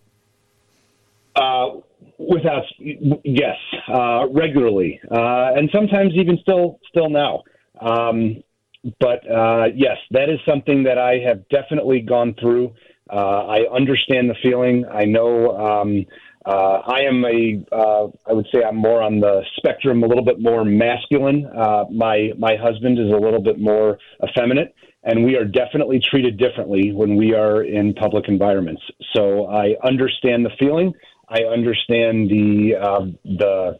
Uh, 1.36 1.72
Without 2.30 2.63
yes, 3.24 3.58
uh, 3.88 4.27
regularly, 4.32 5.00
uh, 5.12 5.51
and 5.56 5.70
sometimes 5.74 6.13
even 6.15 6.38
still 6.42 6.80
still 6.89 7.10
now. 7.10 7.44
Um, 7.82 8.44
but 9.00 9.30
uh, 9.30 9.68
yes, 9.75 9.98
that 10.12 10.30
is 10.30 10.39
something 10.46 10.84
that 10.84 10.98
I 10.98 11.20
have 11.27 11.48
definitely 11.50 12.01
gone 12.01 12.36
through. 12.39 12.74
Uh, 13.12 13.46
I 13.48 13.60
understand 13.74 14.30
the 14.30 14.36
feeling. 14.42 14.86
I 14.89 15.06
know. 15.06 15.58
Um, 15.58 16.06
uh, 16.46 16.81
I 16.86 17.01
am 17.01 17.24
a, 17.24 17.66
uh, 17.72 18.07
I 18.27 18.33
would 18.33 18.48
say 18.53 18.64
I'm 18.64 18.75
more 18.75 19.01
on 19.01 19.20
the 19.22 19.44
spectrum, 19.55 20.03
a 20.03 20.07
little 20.07 20.25
bit 20.25 20.42
more 20.42 20.66
masculine. 20.66 21.46
Uh, 21.46 21.86
my 21.90 22.31
my 22.38 22.55
husband 22.57 23.00
is 23.00 23.12
a 23.12 23.18
little 23.18 23.42
bit 23.42 23.59
more 23.59 23.98
effeminate, 24.22 24.75
and 25.03 25.24
we 25.24 25.38
are 25.38 25.46
definitely 25.46 26.01
treated 26.01 26.38
differently 26.38 26.92
when 26.92 27.16
we 27.16 27.33
are 27.33 27.64
in 27.64 27.94
public 27.94 28.27
environments. 28.27 28.81
So 29.14 29.48
I 29.48 29.75
understand 29.86 30.46
the 30.46 30.51
feeling. 30.59 30.94
I 31.27 31.44
understand 31.44 32.29
the 32.29 32.75
uh, 32.79 33.05
the 33.24 33.79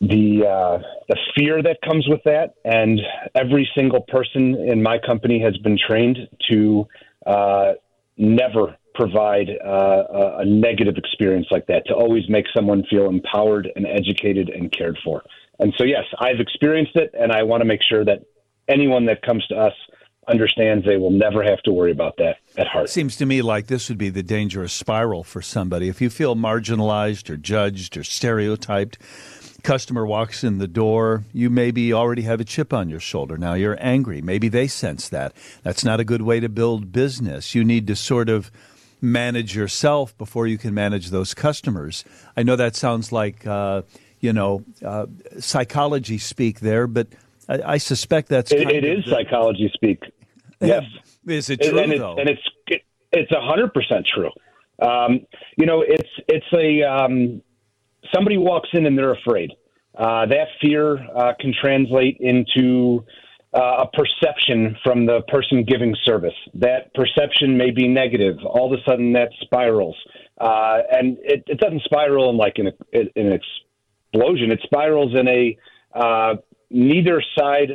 the 0.00 0.46
uh, 0.46 0.78
the 1.08 1.16
fear 1.36 1.62
that 1.62 1.78
comes 1.84 2.06
with 2.08 2.20
that, 2.24 2.54
and 2.64 3.00
every 3.34 3.70
single 3.74 4.02
person 4.02 4.54
in 4.54 4.82
my 4.82 4.98
company 4.98 5.40
has 5.40 5.56
been 5.58 5.78
trained 5.78 6.18
to 6.50 6.86
uh, 7.26 7.72
never 8.16 8.76
provide 8.94 9.48
uh, 9.64 10.38
a 10.38 10.44
negative 10.44 10.96
experience 10.96 11.46
like 11.50 11.66
that. 11.66 11.86
To 11.86 11.94
always 11.94 12.28
make 12.28 12.46
someone 12.54 12.84
feel 12.90 13.08
empowered 13.08 13.70
and 13.76 13.86
educated 13.86 14.48
and 14.50 14.70
cared 14.72 14.98
for. 15.04 15.22
And 15.58 15.72
so, 15.78 15.84
yes, 15.84 16.04
I've 16.18 16.40
experienced 16.40 16.96
it, 16.96 17.14
and 17.18 17.30
I 17.30 17.44
want 17.44 17.60
to 17.60 17.64
make 17.64 17.82
sure 17.82 18.04
that 18.04 18.24
anyone 18.68 19.06
that 19.06 19.22
comes 19.22 19.46
to 19.48 19.56
us 19.56 19.74
understands 20.28 20.84
they 20.84 20.96
will 20.96 21.10
never 21.10 21.42
have 21.42 21.60
to 21.62 21.72
worry 21.72 21.90
about 21.90 22.16
that 22.18 22.38
at 22.56 22.66
heart. 22.68 22.88
Seems 22.88 23.16
to 23.16 23.26
me 23.26 23.42
like 23.42 23.66
this 23.66 23.88
would 23.88 23.98
be 23.98 24.08
the 24.08 24.22
dangerous 24.22 24.72
spiral 24.72 25.24
for 25.24 25.42
somebody. 25.42 25.88
If 25.88 26.00
you 26.00 26.10
feel 26.10 26.36
marginalized 26.36 27.28
or 27.28 27.36
judged 27.36 27.96
or 27.96 28.04
stereotyped, 28.04 28.98
customer 29.62 30.06
walks 30.06 30.44
in 30.44 30.58
the 30.58 30.68
door, 30.68 31.24
you 31.32 31.50
maybe 31.50 31.92
already 31.92 32.22
have 32.22 32.40
a 32.40 32.44
chip 32.44 32.72
on 32.72 32.88
your 32.88 33.00
shoulder. 33.00 33.36
Now 33.36 33.54
you're 33.54 33.78
angry. 33.80 34.22
Maybe 34.22 34.48
they 34.48 34.66
sense 34.68 35.08
that. 35.08 35.32
That's 35.62 35.84
not 35.84 36.00
a 36.00 36.04
good 36.04 36.22
way 36.22 36.40
to 36.40 36.48
build 36.48 36.92
business. 36.92 37.54
You 37.54 37.64
need 37.64 37.86
to 37.88 37.96
sort 37.96 38.28
of 38.28 38.50
manage 39.00 39.56
yourself 39.56 40.16
before 40.16 40.46
you 40.46 40.56
can 40.56 40.72
manage 40.72 41.10
those 41.10 41.34
customers. 41.34 42.04
I 42.36 42.44
know 42.44 42.56
that 42.56 42.76
sounds 42.76 43.10
like 43.10 43.46
uh, 43.46 43.82
you 44.20 44.32
know 44.32 44.64
uh, 44.84 45.06
psychology 45.40 46.18
speak 46.18 46.60
there, 46.60 46.86
but 46.86 47.08
I, 47.48 47.72
I 47.74 47.78
suspect 47.78 48.28
that's 48.28 48.52
it, 48.52 48.70
it 48.70 48.84
is 48.84 49.04
the, 49.04 49.10
psychology 49.10 49.70
speak. 49.74 50.02
Yes, 50.60 50.84
is 51.26 51.50
it 51.50 51.60
true 51.60 51.76
and, 51.76 51.90
though? 52.00 52.14
and 52.16 52.28
it's 52.28 52.40
it's 53.10 53.32
a 53.32 53.40
hundred 53.40 53.74
percent 53.74 54.06
true. 54.06 54.30
Um, 54.80 55.26
you 55.56 55.66
know, 55.66 55.82
it's 55.86 56.08
it's 56.28 56.46
a 56.52 56.82
um, 56.82 57.42
somebody 58.14 58.38
walks 58.38 58.68
in 58.72 58.86
and 58.86 58.96
they're 58.96 59.12
afraid. 59.12 59.50
Uh, 59.96 60.26
that 60.26 60.46
fear 60.60 60.98
uh, 61.16 61.32
can 61.40 61.52
translate 61.60 62.16
into 62.20 63.04
uh, 63.54 63.84
a 63.84 63.90
perception 63.92 64.76
from 64.82 65.04
the 65.04 65.20
person 65.28 65.64
giving 65.64 65.94
service. 66.04 66.34
That 66.54 66.94
perception 66.94 67.56
may 67.56 67.70
be 67.70 67.86
negative. 67.86 68.36
All 68.44 68.72
of 68.72 68.78
a 68.78 68.82
sudden, 68.88 69.12
that 69.12 69.28
spirals, 69.42 69.96
uh, 70.40 70.78
and 70.90 71.18
it, 71.22 71.44
it, 71.46 71.58
doesn't 71.60 71.82
spiral 71.82 72.30
in 72.30 72.36
like 72.36 72.54
an, 72.56 72.70
in 72.92 73.26
an 73.26 73.32
explosion. 73.32 74.50
It 74.50 74.60
spirals 74.62 75.14
in 75.14 75.28
a 75.28 75.58
uh, 75.94 76.36
neither 76.72 77.22
side 77.38 77.70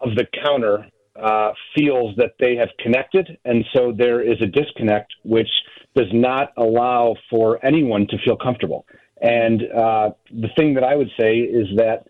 of 0.00 0.14
the 0.16 0.26
counter 0.44 0.86
uh, 1.20 1.52
feels 1.76 2.16
that 2.16 2.32
they 2.40 2.56
have 2.56 2.68
connected, 2.78 3.38
and 3.44 3.64
so 3.74 3.92
there 3.96 4.20
is 4.20 4.40
a 4.40 4.46
disconnect 4.46 5.12
which 5.24 5.48
does 5.94 6.08
not 6.12 6.52
allow 6.56 7.14
for 7.30 7.64
anyone 7.64 8.06
to 8.08 8.16
feel 8.24 8.36
comfortable. 8.36 8.86
And 9.20 9.62
uh, 9.62 10.10
the 10.30 10.48
thing 10.56 10.74
that 10.74 10.84
I 10.84 10.96
would 10.96 11.10
say 11.20 11.38
is 11.38 11.68
that 11.76 12.06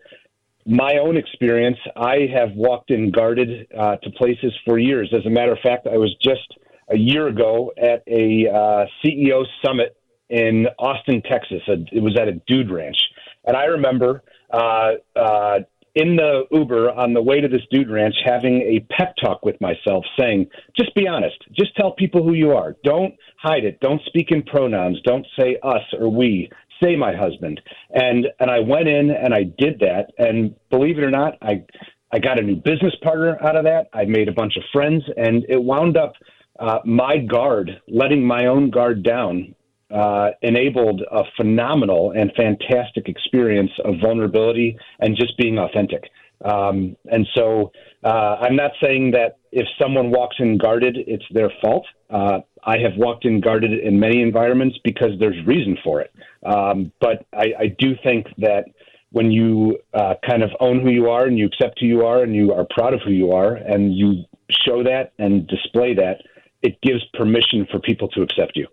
my 0.65 0.97
own 1.01 1.17
experience, 1.17 1.77
I 1.95 2.27
have 2.33 2.51
walked 2.55 2.91
in 2.91 3.11
guarded 3.11 3.67
uh, 3.77 3.97
to 3.97 4.09
places 4.11 4.53
for 4.65 4.79
years. 4.79 5.13
As 5.13 5.25
a 5.25 5.29
matter 5.29 5.51
of 5.51 5.59
fact, 5.59 5.87
I 5.87 5.97
was 5.97 6.15
just 6.21 6.57
a 6.89 6.97
year 6.97 7.27
ago 7.27 7.71
at 7.77 8.03
a 8.07 8.47
uh, 8.47 8.85
CEO 9.03 9.45
summit 9.63 9.95
in 10.29 10.67
Austin, 10.79 11.21
Texas. 11.21 11.61
It 11.67 12.01
was 12.01 12.17
at 12.17 12.27
a 12.27 12.33
dude 12.47 12.71
ranch. 12.71 12.97
And 13.45 13.57
I 13.57 13.65
remember 13.65 14.23
uh, 14.51 14.93
uh, 15.15 15.59
in 15.95 16.15
the 16.15 16.43
Uber 16.51 16.91
on 16.91 17.13
the 17.13 17.21
way 17.21 17.39
to 17.39 17.47
this 17.47 17.61
dude 17.69 17.89
ranch 17.89 18.15
having 18.25 18.61
a 18.61 18.79
pep 18.93 19.15
talk 19.23 19.45
with 19.45 19.59
myself 19.61 20.03
saying, 20.19 20.47
just 20.77 20.93
be 20.95 21.07
honest. 21.07 21.37
Just 21.51 21.75
tell 21.75 21.91
people 21.91 22.23
who 22.23 22.33
you 22.33 22.51
are. 22.51 22.75
Don't 22.83 23.13
hide 23.37 23.63
it. 23.63 23.79
Don't 23.79 24.01
speak 24.05 24.31
in 24.31 24.41
pronouns. 24.43 24.99
Don't 25.05 25.25
say 25.37 25.57
us 25.61 25.81
or 25.99 26.09
we. 26.09 26.49
Say 26.81 26.95
my 26.95 27.15
husband. 27.15 27.61
And 27.91 28.27
and 28.39 28.49
I 28.49 28.59
went 28.59 28.87
in 28.87 29.11
and 29.11 29.33
I 29.33 29.43
did 29.43 29.79
that 29.79 30.07
and 30.17 30.55
believe 30.69 30.97
it 30.97 31.03
or 31.03 31.11
not, 31.11 31.37
I 31.41 31.63
I 32.11 32.19
got 32.19 32.39
a 32.39 32.41
new 32.41 32.55
business 32.55 32.93
partner 33.01 33.37
out 33.43 33.55
of 33.55 33.63
that. 33.65 33.87
I 33.93 34.05
made 34.05 34.27
a 34.27 34.33
bunch 34.33 34.57
of 34.57 34.63
friends 34.71 35.03
and 35.15 35.45
it 35.47 35.61
wound 35.61 35.95
up 35.97 36.13
uh, 36.59 36.79
my 36.85 37.17
guard, 37.17 37.81
letting 37.87 38.25
my 38.25 38.47
own 38.47 38.69
guard 38.69 39.03
down 39.03 39.55
uh, 39.93 40.31
enabled 40.41 41.01
a 41.11 41.23
phenomenal 41.37 42.11
and 42.11 42.31
fantastic 42.35 43.07
experience 43.07 43.71
of 43.85 43.95
vulnerability 44.01 44.77
and 44.99 45.15
just 45.15 45.37
being 45.37 45.57
authentic. 45.59 46.03
Um, 46.43 46.97
and 47.11 47.25
so 47.35 47.71
uh, 48.03 48.37
I'm 48.41 48.55
not 48.55 48.71
saying 48.81 49.11
that 49.11 49.37
if 49.51 49.67
someone 49.81 50.11
walks 50.11 50.35
in 50.39 50.57
guarded, 50.57 50.97
it's 51.07 51.23
their 51.31 51.51
fault. 51.61 51.85
Uh, 52.09 52.39
I 52.65 52.79
have 52.79 52.93
walked 52.97 53.25
in 53.25 53.39
guarded 53.39 53.71
in 53.71 53.99
many 53.99 54.21
environments 54.21 54.77
because 54.83 55.11
there's 55.19 55.37
reason 55.45 55.77
for 55.83 56.01
it. 56.01 56.11
Um, 56.45 56.91
but 56.99 57.25
I, 57.33 57.53
I 57.59 57.67
do 57.77 57.93
think 58.03 58.27
that 58.39 58.65
when 59.11 59.31
you 59.31 59.77
uh, 59.93 60.15
kind 60.27 60.41
of 60.41 60.49
own 60.59 60.81
who 60.81 60.89
you 60.89 61.09
are 61.09 61.27
and 61.27 61.37
you 61.37 61.45
accept 61.45 61.79
who 61.79 61.85
you 61.85 62.01
are 62.01 62.23
and 62.23 62.35
you 62.35 62.51
are 62.51 62.65
proud 62.71 62.93
of 62.93 63.01
who 63.05 63.11
you 63.11 63.31
are 63.31 63.53
and 63.53 63.95
you 63.95 64.23
show 64.49 64.83
that 64.83 65.13
and 65.19 65.47
display 65.47 65.93
that, 65.93 66.17
it 66.63 66.81
gives 66.81 67.03
permission 67.13 67.67
for 67.71 67.79
people 67.79 68.07
to 68.09 68.21
accept 68.21 68.53
you. 68.55 68.67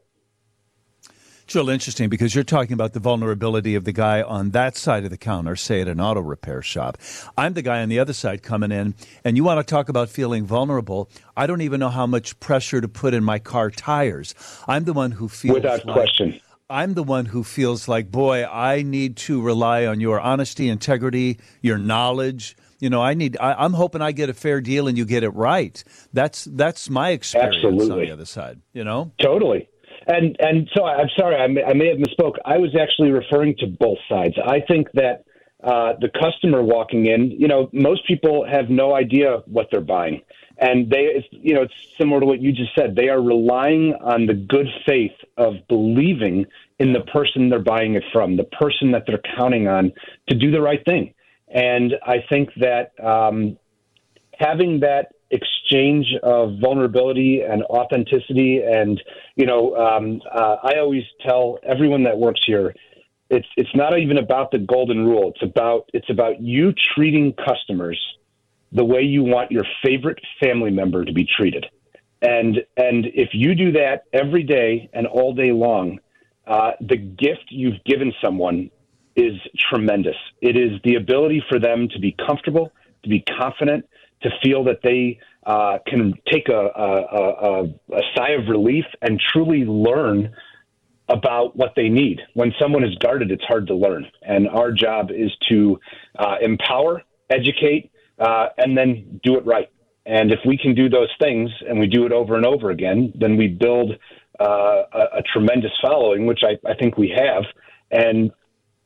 It's 1.50 1.56
real 1.56 1.68
interesting 1.68 2.08
because 2.08 2.32
you're 2.32 2.44
talking 2.44 2.74
about 2.74 2.92
the 2.92 3.00
vulnerability 3.00 3.74
of 3.74 3.82
the 3.82 3.90
guy 3.90 4.22
on 4.22 4.50
that 4.50 4.76
side 4.76 5.02
of 5.02 5.10
the 5.10 5.16
counter, 5.16 5.56
say 5.56 5.80
at 5.80 5.88
an 5.88 6.00
auto 6.00 6.20
repair 6.20 6.62
shop. 6.62 6.96
I'm 7.36 7.54
the 7.54 7.62
guy 7.62 7.82
on 7.82 7.88
the 7.88 7.98
other 7.98 8.12
side 8.12 8.44
coming 8.44 8.70
in, 8.70 8.94
and 9.24 9.36
you 9.36 9.42
want 9.42 9.58
to 9.58 9.68
talk 9.68 9.88
about 9.88 10.10
feeling 10.10 10.46
vulnerable. 10.46 11.10
I 11.36 11.48
don't 11.48 11.62
even 11.62 11.80
know 11.80 11.88
how 11.88 12.06
much 12.06 12.38
pressure 12.38 12.80
to 12.80 12.86
put 12.86 13.14
in 13.14 13.24
my 13.24 13.40
car 13.40 13.68
tires. 13.68 14.32
I'm 14.68 14.84
the 14.84 14.92
one 14.92 15.10
who 15.10 15.28
feels 15.28 15.54
without 15.54 15.84
like, 15.86 15.92
question. 15.92 16.40
I'm 16.68 16.94
the 16.94 17.02
one 17.02 17.26
who 17.26 17.42
feels 17.42 17.88
like, 17.88 18.12
boy, 18.12 18.46
I 18.46 18.82
need 18.82 19.16
to 19.16 19.42
rely 19.42 19.86
on 19.86 19.98
your 19.98 20.20
honesty, 20.20 20.68
integrity, 20.68 21.40
your 21.62 21.78
knowledge. 21.78 22.56
You 22.78 22.90
know, 22.90 23.02
I 23.02 23.14
need. 23.14 23.36
I, 23.40 23.64
am 23.64 23.72
hoping 23.72 24.02
I 24.02 24.12
get 24.12 24.28
a 24.28 24.34
fair 24.34 24.60
deal 24.60 24.86
and 24.86 24.96
you 24.96 25.04
get 25.04 25.24
it 25.24 25.30
right. 25.30 25.82
That's 26.12 26.44
that's 26.44 26.88
my 26.88 27.10
experience 27.10 27.56
Absolutely. 27.56 27.90
on 27.90 28.06
the 28.06 28.12
other 28.12 28.24
side. 28.24 28.60
You 28.72 28.84
know, 28.84 29.10
totally. 29.18 29.68
And 30.06 30.36
and 30.40 30.68
so 30.74 30.84
I'm 30.84 31.08
sorry, 31.16 31.36
I 31.36 31.46
may, 31.46 31.62
I 31.62 31.74
may 31.74 31.88
have 31.88 31.98
misspoke. 31.98 32.36
I 32.44 32.58
was 32.58 32.74
actually 32.80 33.10
referring 33.10 33.56
to 33.58 33.66
both 33.66 33.98
sides. 34.08 34.34
I 34.44 34.60
think 34.60 34.90
that 34.94 35.24
uh, 35.62 35.92
the 36.00 36.08
customer 36.08 36.62
walking 36.62 37.06
in, 37.06 37.30
you 37.30 37.46
know, 37.46 37.68
most 37.72 38.06
people 38.06 38.46
have 38.50 38.70
no 38.70 38.94
idea 38.94 39.42
what 39.46 39.68
they're 39.70 39.82
buying, 39.82 40.22
and 40.56 40.90
they, 40.90 41.00
it's, 41.00 41.26
you 41.30 41.54
know, 41.54 41.62
it's 41.62 41.74
similar 41.98 42.20
to 42.20 42.26
what 42.26 42.40
you 42.40 42.50
just 42.52 42.74
said. 42.74 42.96
They 42.96 43.08
are 43.08 43.20
relying 43.20 43.94
on 44.00 44.24
the 44.24 44.34
good 44.34 44.68
faith 44.86 45.16
of 45.36 45.54
believing 45.68 46.46
in 46.78 46.94
the 46.94 47.00
person 47.00 47.50
they're 47.50 47.58
buying 47.58 47.94
it 47.94 48.04
from, 48.10 48.38
the 48.38 48.44
person 48.44 48.92
that 48.92 49.04
they're 49.06 49.20
counting 49.36 49.68
on 49.68 49.92
to 50.28 50.34
do 50.34 50.50
the 50.50 50.62
right 50.62 50.82
thing. 50.86 51.12
And 51.48 51.94
I 52.02 52.24
think 52.30 52.48
that 52.56 52.92
um, 53.04 53.58
having 54.38 54.80
that 54.80 55.12
exchange 55.30 56.06
of 56.22 56.58
vulnerability 56.60 57.42
and 57.42 57.62
authenticity. 57.64 58.62
And 58.62 59.02
you 59.36 59.46
know, 59.46 59.76
um, 59.76 60.20
uh, 60.30 60.56
I 60.62 60.78
always 60.78 61.04
tell 61.26 61.58
everyone 61.62 62.02
that 62.04 62.18
works 62.18 62.40
here, 62.46 62.74
it's 63.30 63.46
it's 63.56 63.74
not 63.74 63.98
even 63.98 64.18
about 64.18 64.50
the 64.50 64.58
golden 64.58 65.06
rule. 65.06 65.32
It's 65.34 65.42
about 65.42 65.88
it's 65.94 66.10
about 66.10 66.40
you 66.40 66.72
treating 66.94 67.32
customers 67.32 68.00
the 68.72 68.84
way 68.84 69.02
you 69.02 69.22
want 69.22 69.50
your 69.50 69.64
favorite 69.84 70.20
family 70.42 70.70
member 70.70 71.04
to 71.04 71.12
be 71.12 71.26
treated. 71.36 71.66
And 72.22 72.58
and 72.76 73.06
if 73.14 73.30
you 73.32 73.54
do 73.54 73.72
that 73.72 74.04
every 74.12 74.42
day 74.42 74.90
and 74.92 75.06
all 75.06 75.32
day 75.34 75.52
long, 75.52 76.00
uh, 76.46 76.72
the 76.80 76.96
gift 76.96 77.46
you've 77.50 77.82
given 77.84 78.12
someone 78.22 78.70
is 79.16 79.34
tremendous. 79.70 80.16
It 80.40 80.56
is 80.56 80.80
the 80.84 80.96
ability 80.96 81.42
for 81.48 81.58
them 81.58 81.88
to 81.90 81.98
be 81.98 82.14
comfortable, 82.26 82.72
to 83.02 83.08
be 83.08 83.20
confident, 83.20 83.86
to 84.22 84.30
feel 84.42 84.64
that 84.64 84.80
they 84.82 85.18
uh, 85.46 85.78
can 85.86 86.14
take 86.30 86.48
a, 86.48 86.52
a, 86.52 86.92
a, 87.10 87.62
a 87.64 88.02
sigh 88.14 88.30
of 88.30 88.48
relief 88.48 88.84
and 89.02 89.20
truly 89.32 89.64
learn 89.64 90.32
about 91.08 91.56
what 91.56 91.72
they 91.76 91.88
need. 91.88 92.20
When 92.34 92.52
someone 92.60 92.84
is 92.84 92.94
guarded, 92.96 93.30
it's 93.30 93.44
hard 93.44 93.66
to 93.66 93.74
learn. 93.74 94.06
And 94.22 94.48
our 94.48 94.70
job 94.70 95.10
is 95.10 95.30
to 95.48 95.78
uh, 96.18 96.36
empower, 96.40 97.02
educate, 97.30 97.90
uh, 98.18 98.48
and 98.58 98.76
then 98.76 99.20
do 99.24 99.36
it 99.36 99.44
right. 99.44 99.68
And 100.06 100.32
if 100.32 100.40
we 100.46 100.56
can 100.56 100.74
do 100.74 100.88
those 100.88 101.10
things 101.20 101.50
and 101.68 101.78
we 101.78 101.86
do 101.86 102.06
it 102.06 102.12
over 102.12 102.36
and 102.36 102.46
over 102.46 102.70
again, 102.70 103.12
then 103.18 103.36
we 103.36 103.48
build 103.48 103.92
uh, 104.38 104.82
a, 104.92 105.18
a, 105.18 105.22
tremendous 105.32 105.72
following, 105.82 106.26
which 106.26 106.40
I, 106.42 106.56
I, 106.68 106.74
think 106.74 106.96
we 106.96 107.12
have. 107.14 107.44
And 107.90 108.30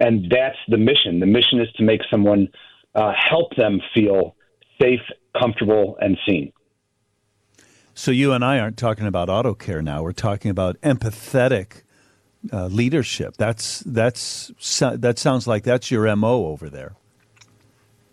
and 0.01 0.29
that's 0.29 0.59
the 0.69 0.77
mission. 0.77 1.21
The 1.21 1.27
mission 1.27 1.61
is 1.61 1.69
to 1.77 1.85
make 1.85 2.01
someone 2.11 2.49
uh, 2.97 3.13
help 3.17 3.55
them 3.55 3.81
feel 3.95 4.35
safe 4.83 5.01
comfortable 5.39 5.97
and 6.01 6.17
seen. 6.27 6.53
So 7.95 8.11
you 8.11 8.33
and 8.33 8.45
I 8.45 8.59
aren't 8.59 8.77
talking 8.77 9.07
about 9.07 9.29
auto 9.29 9.55
care 9.55 9.81
now. 9.81 10.03
We're 10.03 10.13
talking 10.13 10.51
about 10.51 10.81
empathetic 10.81 11.83
uh, 12.53 12.67
leadership. 12.67 13.37
That's 13.37 13.81
that's 13.81 14.51
that 14.81 15.19
sounds 15.19 15.47
like 15.47 15.63
that's 15.63 15.91
your 15.91 16.15
mo 16.17 16.47
over 16.47 16.69
there. 16.69 16.95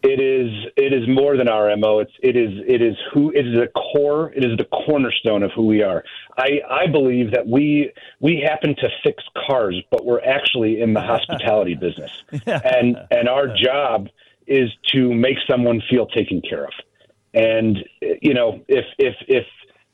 It 0.04 0.20
is 0.20 0.72
it 0.78 0.94
is 0.94 1.08
more 1.08 1.38
than 1.38 1.48
our 1.48 1.76
mo. 1.78 2.00
It's 2.00 2.12
it 2.22 2.36
is 2.36 2.52
it 2.68 2.82
is 2.82 2.96
who 3.14 3.32
it 3.32 3.46
is 3.46 3.56
the 3.56 3.68
core. 3.68 4.32
It 4.34 4.44
is 4.44 4.58
the 4.58 4.66
cornerstone 4.66 5.44
of 5.44 5.52
who 5.56 5.66
we 5.66 5.84
are. 5.84 6.04
I 6.38 6.62
I 6.70 6.88
believe 6.88 7.32
that 7.32 7.48
we 7.48 7.92
we 8.20 8.44
happen 8.44 8.76
to 8.76 8.90
fix 9.04 9.24
cars, 9.48 9.82
but 9.92 10.06
we're 10.06 10.22
actually 10.22 10.82
in 10.82 10.94
the 10.94 11.02
hospitality 11.02 11.76
business, 11.80 12.12
and 12.46 12.98
and 13.12 13.30
our 13.30 13.48
job 13.48 14.10
is 14.48 14.70
to 14.92 15.14
make 15.14 15.38
someone 15.48 15.82
feel 15.90 16.08
taken 16.08 16.42
care 16.42 16.66
of. 16.66 16.74
And 17.34 17.78
you 18.22 18.34
know, 18.34 18.62
if 18.68 18.86
if 18.98 19.16
if 19.28 19.46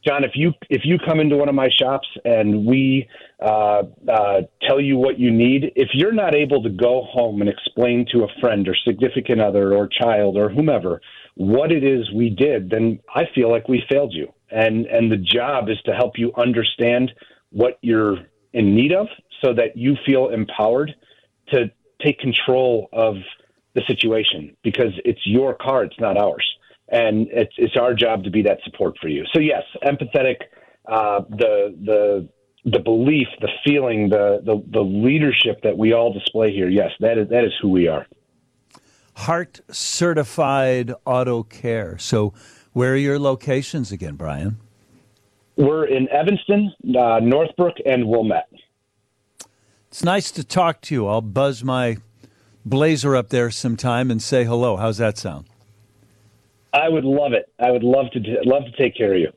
John, 0.05 0.23
if 0.23 0.31
you 0.35 0.53
if 0.69 0.81
you 0.85 0.97
come 1.05 1.19
into 1.19 1.35
one 1.35 1.49
of 1.49 1.55
my 1.55 1.69
shops 1.69 2.07
and 2.23 2.65
we 2.65 3.07
uh, 3.41 3.83
uh, 4.07 4.41
tell 4.61 4.79
you 4.79 4.97
what 4.97 5.19
you 5.19 5.31
need, 5.31 5.71
if 5.75 5.89
you're 5.93 6.13
not 6.13 6.33
able 6.33 6.63
to 6.63 6.69
go 6.69 7.03
home 7.09 7.41
and 7.41 7.49
explain 7.49 8.05
to 8.13 8.23
a 8.23 8.27
friend 8.39 8.67
or 8.67 8.75
significant 8.85 9.41
other 9.41 9.73
or 9.75 9.87
child 9.87 10.37
or 10.37 10.49
whomever 10.49 11.01
what 11.35 11.71
it 11.71 11.83
is 11.83 12.11
we 12.11 12.29
did, 12.29 12.69
then 12.69 12.99
I 13.13 13.23
feel 13.35 13.51
like 13.51 13.67
we 13.67 13.83
failed 13.89 14.13
you. 14.13 14.31
And 14.49 14.85
and 14.85 15.11
the 15.11 15.17
job 15.17 15.69
is 15.69 15.77
to 15.85 15.93
help 15.93 16.17
you 16.17 16.31
understand 16.35 17.11
what 17.51 17.77
you're 17.81 18.17
in 18.53 18.75
need 18.75 18.93
of, 18.93 19.07
so 19.43 19.53
that 19.53 19.75
you 19.75 19.95
feel 20.05 20.29
empowered 20.29 20.95
to 21.49 21.71
take 22.01 22.19
control 22.19 22.89
of 22.93 23.15
the 23.73 23.81
situation 23.87 24.55
because 24.63 24.93
it's 25.05 25.21
your 25.25 25.53
car, 25.53 25.83
it's 25.83 25.99
not 25.99 26.17
ours 26.17 26.56
and 26.89 27.27
it's 27.31 27.53
it's 27.57 27.75
our 27.75 27.93
job 27.93 28.23
to 28.23 28.29
be 28.29 28.41
that 28.43 28.59
support 28.63 28.95
for 29.01 29.07
you. 29.07 29.25
So 29.33 29.39
yes, 29.39 29.63
empathetic, 29.83 30.37
uh, 30.87 31.21
the 31.29 31.75
the 31.83 32.29
the 32.65 32.79
belief, 32.79 33.27
the 33.39 33.49
feeling, 33.65 34.09
the, 34.09 34.41
the 34.43 34.63
the 34.71 34.81
leadership 34.81 35.61
that 35.63 35.77
we 35.77 35.93
all 35.93 36.13
display 36.13 36.51
here. 36.51 36.69
Yes, 36.69 36.91
that 36.99 37.17
is 37.17 37.29
that 37.29 37.43
is 37.43 37.53
who 37.61 37.69
we 37.69 37.87
are. 37.87 38.05
Heart 39.15 39.61
certified 39.71 40.93
auto 41.05 41.43
care. 41.43 41.97
So, 41.97 42.33
where 42.73 42.93
are 42.93 42.97
your 42.97 43.19
locations 43.19 43.91
again, 43.91 44.15
Brian? 44.15 44.57
We're 45.55 45.85
in 45.85 46.07
Evanston, 46.09 46.71
uh, 46.95 47.19
Northbrook, 47.19 47.77
and 47.83 48.07
Wilmette. 48.07 48.49
It's 49.87 50.03
nice 50.03 50.29
to 50.31 50.43
talk 50.43 50.81
to 50.81 50.93
you. 50.93 51.07
I'll 51.07 51.21
buzz 51.21 51.63
my 51.63 51.97
blazer 52.63 53.15
up 53.15 53.29
there 53.29 53.49
sometime 53.49 54.11
and 54.11 54.21
say 54.21 54.43
hello. 54.43 54.77
How's 54.77 54.97
that 54.97 55.17
sound? 55.17 55.47
I 56.73 56.89
would 56.89 57.05
love 57.05 57.33
it. 57.33 57.51
I 57.59 57.71
would 57.71 57.83
love 57.83 58.11
to 58.11 58.19
love 58.43 58.63
to 58.65 58.71
take 58.77 58.95
care 58.95 59.13
of 59.13 59.19
you. 59.19 59.31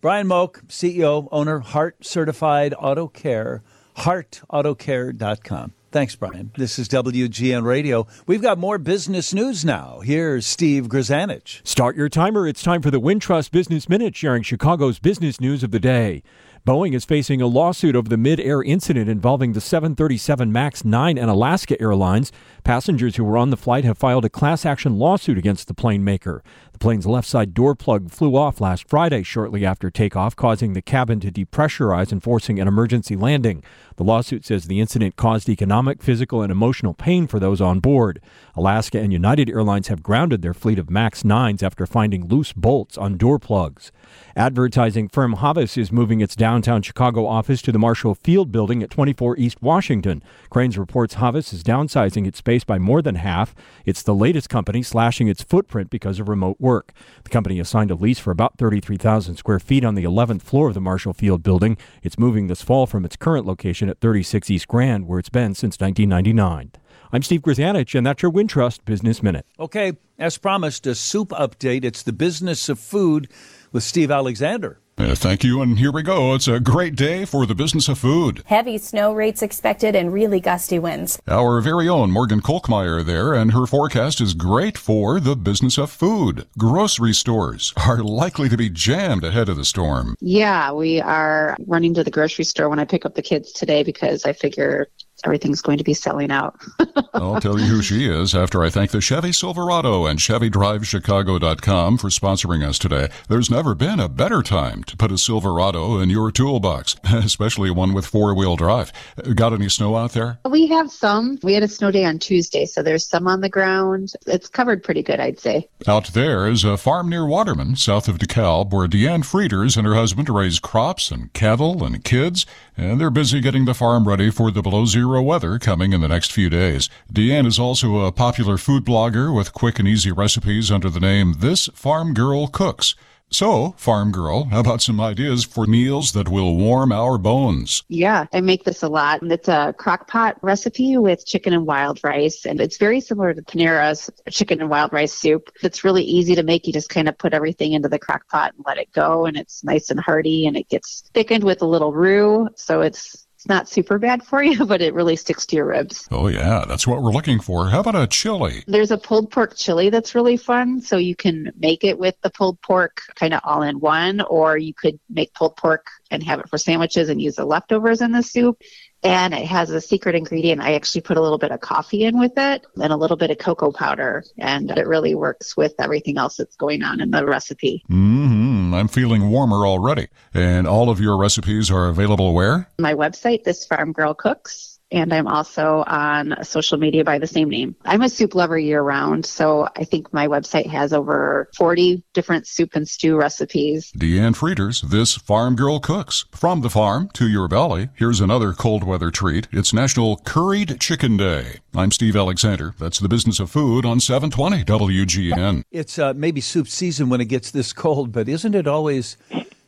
Brian 0.00 0.26
Moak, 0.26 0.62
CEO, 0.68 1.28
owner, 1.32 1.60
Heart 1.60 2.04
Certified 2.04 2.74
Auto 2.78 3.08
Care, 3.08 3.62
heartautocare.com. 3.98 5.72
Thanks, 5.94 6.16
Brian. 6.16 6.50
This 6.56 6.76
is 6.78 6.88
WGN 6.88 7.62
Radio. 7.62 8.06
We've 8.26 8.42
got 8.42 8.58
more 8.58 8.78
business 8.78 9.32
news 9.32 9.64
now. 9.64 10.00
Here's 10.00 10.44
Steve 10.44 10.88
Grzanich. 10.88 11.64
Start 11.64 11.94
your 11.94 12.08
timer. 12.08 12.48
It's 12.48 12.64
time 12.64 12.82
for 12.82 12.90
the 12.90 13.00
Wintrust 13.00 13.52
Business 13.52 13.88
Minute, 13.88 14.16
sharing 14.16 14.42
Chicago's 14.42 14.98
business 14.98 15.40
news 15.40 15.62
of 15.62 15.70
the 15.70 15.78
day. 15.78 16.24
Boeing 16.66 16.94
is 16.94 17.04
facing 17.04 17.42
a 17.42 17.46
lawsuit 17.46 17.94
over 17.94 18.08
the 18.08 18.16
mid-air 18.16 18.62
incident 18.62 19.06
involving 19.06 19.52
the 19.52 19.60
737 19.60 20.50
MAX 20.50 20.82
9 20.82 21.18
and 21.18 21.30
Alaska 21.30 21.78
Airlines. 21.78 22.32
Passengers 22.62 23.16
who 23.16 23.24
were 23.24 23.36
on 23.36 23.50
the 23.50 23.58
flight 23.58 23.84
have 23.84 23.98
filed 23.98 24.24
a 24.24 24.30
class 24.30 24.64
action 24.64 24.98
lawsuit 24.98 25.36
against 25.36 25.68
the 25.68 25.74
plane 25.74 26.02
maker. 26.02 26.42
The 26.74 26.80
plane's 26.80 27.06
left 27.06 27.28
side 27.28 27.54
door 27.54 27.76
plug 27.76 28.10
flew 28.10 28.36
off 28.36 28.60
last 28.60 28.88
Friday 28.88 29.22
shortly 29.22 29.64
after 29.64 29.90
takeoff, 29.92 30.34
causing 30.34 30.72
the 30.72 30.82
cabin 30.82 31.20
to 31.20 31.30
depressurize 31.30 32.10
and 32.10 32.20
forcing 32.20 32.58
an 32.58 32.66
emergency 32.66 33.14
landing. 33.14 33.62
The 33.96 34.02
lawsuit 34.02 34.44
says 34.44 34.64
the 34.64 34.80
incident 34.80 35.14
caused 35.14 35.48
economic, 35.48 36.02
physical, 36.02 36.42
and 36.42 36.50
emotional 36.50 36.92
pain 36.92 37.28
for 37.28 37.38
those 37.38 37.60
on 37.60 37.78
board. 37.78 38.20
Alaska 38.56 38.98
and 38.98 39.12
United 39.12 39.48
Airlines 39.48 39.86
have 39.86 40.02
grounded 40.02 40.42
their 40.42 40.52
fleet 40.52 40.80
of 40.80 40.90
MAX 40.90 41.22
9s 41.22 41.62
after 41.62 41.86
finding 41.86 42.26
loose 42.26 42.52
bolts 42.52 42.98
on 42.98 43.16
door 43.16 43.38
plugs. 43.38 43.92
Advertising 44.34 45.08
firm 45.08 45.34
Havas 45.34 45.78
is 45.78 45.92
moving 45.92 46.20
its 46.20 46.34
downtown 46.34 46.82
Chicago 46.82 47.24
office 47.24 47.62
to 47.62 47.70
the 47.70 47.78
Marshall 47.78 48.16
Field 48.16 48.50
building 48.50 48.82
at 48.82 48.90
24 48.90 49.36
East 49.38 49.62
Washington. 49.62 50.24
Crain's 50.50 50.76
reports 50.76 51.14
Havas 51.14 51.52
is 51.52 51.62
downsizing 51.62 52.26
its 52.26 52.38
space 52.38 52.64
by 52.64 52.80
more 52.80 53.00
than 53.00 53.14
half. 53.14 53.54
It's 53.86 54.02
the 54.02 54.14
latest 54.14 54.48
company 54.48 54.82
slashing 54.82 55.28
its 55.28 55.44
footprint 55.44 55.88
because 55.88 56.18
of 56.18 56.28
remote 56.28 56.56
work. 56.64 56.92
The 57.22 57.30
company 57.30 57.58
has 57.58 57.68
signed 57.68 57.92
a 57.92 57.94
lease 57.94 58.18
for 58.18 58.32
about 58.32 58.58
33,000 58.58 59.36
square 59.36 59.60
feet 59.60 59.84
on 59.84 59.94
the 59.94 60.02
11th 60.02 60.42
floor 60.42 60.68
of 60.68 60.74
the 60.74 60.80
Marshall 60.80 61.12
Field 61.12 61.44
building. 61.44 61.76
It's 62.02 62.18
moving 62.18 62.48
this 62.48 62.62
fall 62.62 62.88
from 62.88 63.04
its 63.04 63.14
current 63.14 63.46
location 63.46 63.88
at 63.88 64.00
36 64.00 64.50
East 64.50 64.66
Grand, 64.66 65.06
where 65.06 65.20
it's 65.20 65.28
been 65.28 65.54
since 65.54 65.78
1999. 65.78 66.72
I'm 67.12 67.22
Steve 67.22 67.42
Grzanich, 67.42 67.94
and 67.94 68.04
that's 68.04 68.22
your 68.22 68.32
Wintrust 68.32 68.84
Business 68.84 69.22
Minute. 69.22 69.46
Okay, 69.60 69.92
as 70.18 70.36
promised, 70.38 70.84
a 70.88 70.96
soup 70.96 71.28
update. 71.28 71.84
It's 71.84 72.02
the 72.02 72.12
business 72.12 72.68
of 72.68 72.80
food 72.80 73.30
with 73.70 73.84
Steve 73.84 74.10
Alexander. 74.10 74.80
Uh, 74.96 75.12
thank 75.14 75.42
you, 75.42 75.60
and 75.60 75.80
here 75.80 75.90
we 75.90 76.02
go. 76.02 76.34
It's 76.34 76.46
a 76.46 76.60
great 76.60 76.94
day 76.94 77.24
for 77.24 77.46
the 77.46 77.54
business 77.54 77.88
of 77.88 77.98
food. 77.98 78.44
Heavy 78.46 78.78
snow 78.78 79.12
rates 79.12 79.42
expected 79.42 79.96
and 79.96 80.12
really 80.12 80.38
gusty 80.38 80.78
winds. 80.78 81.20
Our 81.26 81.60
very 81.60 81.88
own 81.88 82.12
Morgan 82.12 82.40
Kolkmeyer 82.40 83.04
there, 83.04 83.34
and 83.34 83.52
her 83.52 83.66
forecast 83.66 84.20
is 84.20 84.34
great 84.34 84.78
for 84.78 85.18
the 85.18 85.34
business 85.34 85.78
of 85.78 85.90
food. 85.90 86.46
Grocery 86.58 87.12
stores 87.12 87.72
are 87.76 88.04
likely 88.04 88.48
to 88.48 88.56
be 88.56 88.70
jammed 88.70 89.24
ahead 89.24 89.48
of 89.48 89.56
the 89.56 89.64
storm. 89.64 90.14
Yeah, 90.20 90.70
we 90.70 91.00
are 91.00 91.56
running 91.66 91.94
to 91.94 92.04
the 92.04 92.12
grocery 92.12 92.44
store 92.44 92.68
when 92.68 92.78
I 92.78 92.84
pick 92.84 93.04
up 93.04 93.16
the 93.16 93.22
kids 93.22 93.50
today 93.50 93.82
because 93.82 94.24
I 94.24 94.32
figure 94.32 94.86
everything's 95.24 95.62
going 95.62 95.78
to 95.78 95.84
be 95.84 95.94
selling 95.94 96.30
out. 96.30 96.60
I'll 97.14 97.40
tell 97.40 97.58
you 97.58 97.66
who 97.66 97.82
she 97.82 98.06
is 98.06 98.34
after 98.34 98.62
I 98.62 98.70
thank 98.70 98.90
the 98.90 99.00
Chevy 99.00 99.32
Silverado 99.32 100.06
and 100.06 100.18
ChevyDriveChicago.com 100.18 101.98
for 101.98 102.08
sponsoring 102.08 102.66
us 102.66 102.78
today. 102.78 103.08
There's 103.28 103.50
never 103.50 103.74
been 103.74 104.00
a 104.00 104.08
better 104.08 104.42
time 104.42 104.84
to 104.84 104.96
put 104.96 105.12
a 105.12 105.18
Silverado 105.18 105.98
in 105.98 106.10
your 106.10 106.30
toolbox, 106.30 106.96
especially 107.04 107.70
one 107.70 107.92
with 107.92 108.06
four 108.06 108.34
wheel 108.34 108.56
drive. 108.56 108.92
Got 109.34 109.52
any 109.52 109.68
snow 109.68 109.96
out 109.96 110.12
there? 110.12 110.38
We 110.48 110.66
have 110.68 110.90
some. 110.90 111.38
We 111.42 111.54
had 111.54 111.62
a 111.62 111.68
snow 111.68 111.90
day 111.90 112.04
on 112.04 112.18
Tuesday, 112.18 112.66
so 112.66 112.82
there's 112.82 113.06
some 113.06 113.26
on 113.26 113.40
the 113.40 113.48
ground. 113.48 114.12
It's 114.26 114.48
covered 114.48 114.82
pretty 114.82 115.02
good, 115.02 115.20
I'd 115.20 115.40
say. 115.40 115.68
Out 115.86 116.08
there 116.08 116.48
is 116.48 116.64
a 116.64 116.76
farm 116.76 117.08
near 117.08 117.26
Waterman, 117.26 117.76
south 117.76 118.08
of 118.08 118.18
DeKalb, 118.18 118.72
where 118.72 118.88
Deanne 118.88 119.24
Frieders 119.24 119.76
and 119.76 119.86
her 119.86 119.94
husband 119.94 120.28
raise 120.28 120.58
crops 120.58 121.10
and 121.10 121.32
cattle 121.32 121.84
and 121.84 122.04
kids, 122.04 122.46
and 122.76 123.00
they're 123.00 123.10
busy 123.10 123.40
getting 123.40 123.64
the 123.64 123.74
farm 123.74 124.08
ready 124.08 124.30
for 124.30 124.50
the 124.50 124.62
below 124.62 124.86
zero 124.86 125.22
weather 125.22 125.58
coming 125.58 125.92
in 125.92 126.00
the 126.00 126.08
next 126.08 126.32
few 126.32 126.50
days. 126.50 126.88
Deanne 127.12 127.46
is 127.46 127.58
also 127.58 128.00
a 128.00 128.12
popular 128.12 128.56
food 128.56 128.84
blogger 128.84 129.34
with 129.34 129.52
quick 129.52 129.78
and 129.78 129.88
easy 129.88 130.10
recipes 130.10 130.70
under 130.70 130.90
the 130.90 131.00
name 131.00 131.34
This 131.38 131.68
Farm 131.74 132.14
Girl 132.14 132.46
Cooks. 132.46 132.94
So, 133.30 133.74
Farm 133.76 134.12
Girl, 134.12 134.44
how 134.44 134.60
about 134.60 134.80
some 134.80 135.00
ideas 135.00 135.44
for 135.44 135.66
meals 135.66 136.12
that 136.12 136.28
will 136.28 136.56
warm 136.56 136.92
our 136.92 137.18
bones? 137.18 137.82
Yeah, 137.88 138.26
I 138.32 138.40
make 138.40 138.62
this 138.62 138.84
a 138.84 138.88
lot. 138.88 139.22
And 139.22 139.32
it's 139.32 139.48
a 139.48 139.74
crock 139.76 140.06
pot 140.06 140.38
recipe 140.40 140.96
with 140.98 141.26
chicken 141.26 141.52
and 141.52 141.66
wild 141.66 141.98
rice, 142.04 142.46
and 142.46 142.60
it's 142.60 142.76
very 142.76 143.00
similar 143.00 143.34
to 143.34 143.42
Panera's 143.42 144.08
chicken 144.30 144.60
and 144.60 144.70
wild 144.70 144.92
rice 144.92 145.12
soup. 145.12 145.50
It's 145.64 145.82
really 145.82 146.04
easy 146.04 146.36
to 146.36 146.44
make. 146.44 146.66
You 146.68 146.72
just 146.72 146.90
kind 146.90 147.08
of 147.08 147.18
put 147.18 147.34
everything 147.34 147.72
into 147.72 147.88
the 147.88 147.98
crock 147.98 148.28
pot 148.28 148.52
and 148.54 148.64
let 148.66 148.78
it 148.78 148.92
go, 148.92 149.26
and 149.26 149.36
it's 149.36 149.64
nice 149.64 149.90
and 149.90 149.98
hearty, 149.98 150.46
and 150.46 150.56
it 150.56 150.68
gets 150.68 151.02
thickened 151.12 151.42
with 151.42 151.60
a 151.60 151.66
little 151.66 151.92
roux, 151.92 152.48
so 152.54 152.82
it's 152.82 153.23
it's 153.44 153.48
not 153.50 153.68
super 153.68 153.98
bad 153.98 154.24
for 154.24 154.42
you, 154.42 154.64
but 154.66 154.80
it 154.80 154.94
really 154.94 155.16
sticks 155.16 155.44
to 155.46 155.56
your 155.56 155.66
ribs. 155.66 156.08
Oh, 156.10 156.28
yeah, 156.28 156.64
that's 156.66 156.86
what 156.86 157.02
we're 157.02 157.12
looking 157.12 157.40
for. 157.40 157.68
How 157.68 157.80
about 157.80 157.94
a 157.94 158.06
chili? 158.06 158.64
There's 158.66 158.90
a 158.90 158.96
pulled 158.96 159.30
pork 159.30 159.54
chili 159.54 159.90
that's 159.90 160.14
really 160.14 160.38
fun. 160.38 160.80
So 160.80 160.96
you 160.96 161.14
can 161.14 161.52
make 161.58 161.84
it 161.84 161.98
with 161.98 162.14
the 162.22 162.30
pulled 162.30 162.58
pork 162.62 163.02
kind 163.16 163.34
of 163.34 163.42
all 163.44 163.60
in 163.60 163.80
one, 163.80 164.22
or 164.22 164.56
you 164.56 164.72
could 164.72 164.98
make 165.10 165.34
pulled 165.34 165.56
pork 165.56 165.86
and 166.10 166.22
have 166.22 166.40
it 166.40 166.48
for 166.48 166.56
sandwiches 166.56 167.10
and 167.10 167.20
use 167.20 167.36
the 167.36 167.44
leftovers 167.44 168.00
in 168.00 168.12
the 168.12 168.22
soup 168.22 168.62
and 169.04 169.34
it 169.34 169.46
has 169.46 169.70
a 169.70 169.80
secret 169.80 170.14
ingredient. 170.14 170.62
I 170.62 170.74
actually 170.74 171.02
put 171.02 171.16
a 171.16 171.20
little 171.20 171.38
bit 171.38 171.52
of 171.52 171.60
coffee 171.60 172.04
in 172.04 172.18
with 172.18 172.32
it 172.36 172.66
and 172.82 172.92
a 172.92 172.96
little 172.96 173.16
bit 173.16 173.30
of 173.30 173.38
cocoa 173.38 173.70
powder, 173.70 174.24
and 174.38 174.70
it 174.70 174.86
really 174.86 175.14
works 175.14 175.56
with 175.56 175.74
everything 175.78 176.18
else 176.18 176.36
that's 176.36 176.56
going 176.56 176.82
on 176.82 177.00
in 177.00 177.10
the 177.10 177.24
recipe. 177.24 177.84
Mm-hmm. 177.90 178.74
I'm 178.74 178.88
feeling 178.88 179.30
warmer 179.30 179.66
already. 179.66 180.08
And 180.32 180.66
all 180.66 180.90
of 180.90 181.00
your 181.00 181.16
recipes 181.16 181.70
are 181.70 181.88
available 181.88 182.32
where? 182.32 182.68
My 182.78 182.94
website, 182.94 183.44
This 183.44 183.66
Farm 183.66 183.92
Girl 183.92 184.14
Cooks 184.14 184.73
and 184.94 185.12
I'm 185.12 185.26
also 185.26 185.82
on 185.88 186.36
social 186.44 186.78
media 186.78 187.02
by 187.02 187.18
the 187.18 187.26
same 187.26 187.50
name. 187.50 187.74
I'm 187.84 188.00
a 188.00 188.08
soup 188.08 188.34
lover 188.34 188.56
year 188.56 188.80
round, 188.80 189.26
so 189.26 189.68
I 189.76 189.82
think 189.82 190.12
my 190.12 190.28
website 190.28 190.66
has 190.66 190.92
over 190.92 191.50
40 191.56 192.04
different 192.12 192.46
soup 192.46 192.76
and 192.76 192.88
stew 192.88 193.16
recipes. 193.16 193.90
Deanne 193.98 194.36
Frieders, 194.36 194.82
this 194.82 195.16
farm 195.16 195.56
girl 195.56 195.80
cooks. 195.80 196.26
From 196.30 196.60
the 196.60 196.70
farm 196.70 197.10
to 197.14 197.28
your 197.28 197.48
belly, 197.48 197.88
here's 197.94 198.20
another 198.20 198.52
cold 198.52 198.84
weather 198.84 199.10
treat. 199.10 199.48
It's 199.50 199.72
National 199.72 200.18
Curried 200.18 200.80
Chicken 200.80 201.16
Day. 201.16 201.58
I'm 201.74 201.90
Steve 201.90 202.14
Alexander. 202.14 202.74
That's 202.78 203.00
the 203.00 203.08
business 203.08 203.40
of 203.40 203.50
food 203.50 203.84
on 203.84 203.98
720 203.98 204.62
WGN. 204.62 205.64
It's 205.72 205.98
uh, 205.98 206.14
maybe 206.14 206.40
soup 206.40 206.68
season 206.68 207.08
when 207.08 207.20
it 207.20 207.26
gets 207.26 207.50
this 207.50 207.72
cold, 207.72 208.12
but 208.12 208.28
isn't 208.28 208.54
it 208.54 208.68
always 208.68 209.16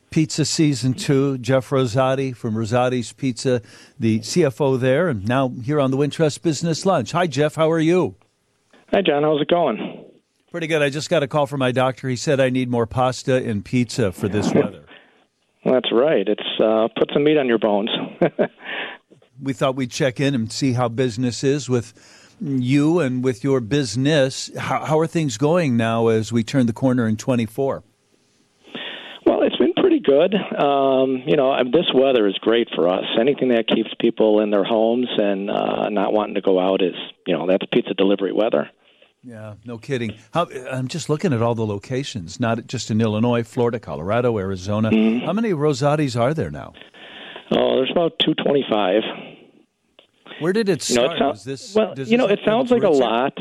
Pizza 0.09 0.45
Season 0.45 0.93
2. 0.93 1.39
Jeff 1.39 1.69
Rosati 1.69 2.35
from 2.35 2.55
Rosati's 2.55 3.13
Pizza, 3.13 3.61
the 3.99 4.19
CFO 4.19 4.79
there, 4.79 5.09
and 5.09 5.27
now 5.27 5.49
here 5.49 5.79
on 5.79 5.91
the 5.91 5.97
Wintrust 5.97 6.41
Business 6.41 6.85
Lunch. 6.85 7.11
Hi, 7.11 7.27
Jeff. 7.27 7.55
How 7.55 7.69
are 7.71 7.79
you? 7.79 8.15
Hi, 8.91 9.01
John. 9.01 9.23
How's 9.23 9.41
it 9.41 9.49
going? 9.49 10.05
Pretty 10.51 10.67
good. 10.67 10.81
I 10.81 10.89
just 10.89 11.09
got 11.09 11.23
a 11.23 11.27
call 11.27 11.45
from 11.45 11.59
my 11.59 11.71
doctor. 11.71 12.07
He 12.07 12.15
said 12.15 12.39
I 12.39 12.49
need 12.49 12.69
more 12.69 12.87
pasta 12.87 13.35
and 13.35 13.63
pizza 13.63 14.11
for 14.11 14.29
this 14.29 14.53
weather. 14.53 14.85
that's 15.65 15.91
right. 15.91 16.27
It's 16.27 16.61
uh, 16.61 16.87
put 16.97 17.11
some 17.13 17.25
meat 17.25 17.37
on 17.37 17.47
your 17.47 17.59
bones. 17.59 17.89
we 19.41 19.53
thought 19.53 19.75
we'd 19.75 19.91
check 19.91 20.19
in 20.19 20.33
and 20.33 20.51
see 20.51 20.73
how 20.73 20.87
business 20.87 21.43
is 21.43 21.69
with 21.69 21.93
you 22.39 22.99
and 22.99 23.23
with 23.23 23.43
your 23.43 23.59
business. 23.59 24.49
How, 24.57 24.85
how 24.85 24.99
are 24.99 25.07
things 25.07 25.37
going 25.37 25.75
now 25.75 26.07
as 26.07 26.31
we 26.31 26.43
turn 26.43 26.65
the 26.65 26.73
corner 26.73 27.07
in 27.07 27.17
24? 27.17 27.83
Good. 30.07 30.33
Um, 30.33 31.23
you 31.27 31.35
know, 31.35 31.53
this 31.71 31.85
weather 31.93 32.27
is 32.27 32.35
great 32.39 32.69
for 32.73 32.87
us. 32.87 33.03
Anything 33.19 33.49
that 33.49 33.67
keeps 33.67 33.89
people 33.99 34.39
in 34.39 34.49
their 34.49 34.63
homes 34.63 35.07
and 35.17 35.49
uh, 35.49 35.89
not 35.89 36.13
wanting 36.13 36.35
to 36.35 36.41
go 36.41 36.59
out 36.59 36.81
is, 36.81 36.95
you 37.27 37.37
know, 37.37 37.45
that's 37.45 37.65
pizza 37.71 37.93
delivery 37.93 38.31
weather. 38.31 38.69
Yeah, 39.23 39.55
no 39.65 39.77
kidding. 39.77 40.15
How, 40.33 40.47
I'm 40.71 40.87
just 40.87 41.09
looking 41.09 41.33
at 41.33 41.41
all 41.41 41.53
the 41.53 41.65
locations, 41.65 42.39
not 42.39 42.65
just 42.67 42.89
in 42.89 43.01
Illinois, 43.01 43.43
Florida, 43.43 43.79
Colorado, 43.79 44.37
Arizona. 44.37 44.89
Mm-hmm. 44.89 45.25
How 45.25 45.33
many 45.33 45.49
Rosatis 45.51 46.17
are 46.19 46.33
there 46.33 46.49
now? 46.49 46.73
Oh, 47.51 47.75
there's 47.75 47.91
about 47.91 48.13
225. 48.19 49.03
Where 50.39 50.53
did 50.53 50.69
it 50.69 50.81
start? 50.81 51.13
You 51.13 51.19
know, 51.19 51.31
it 51.31 51.43
this, 51.43 51.75
well, 51.75 51.93
you 51.97 52.17
know, 52.17 52.27
it 52.27 52.39
sounds 52.45 52.71
like 52.71 52.83
a 52.83 52.89
lot. 52.89 53.37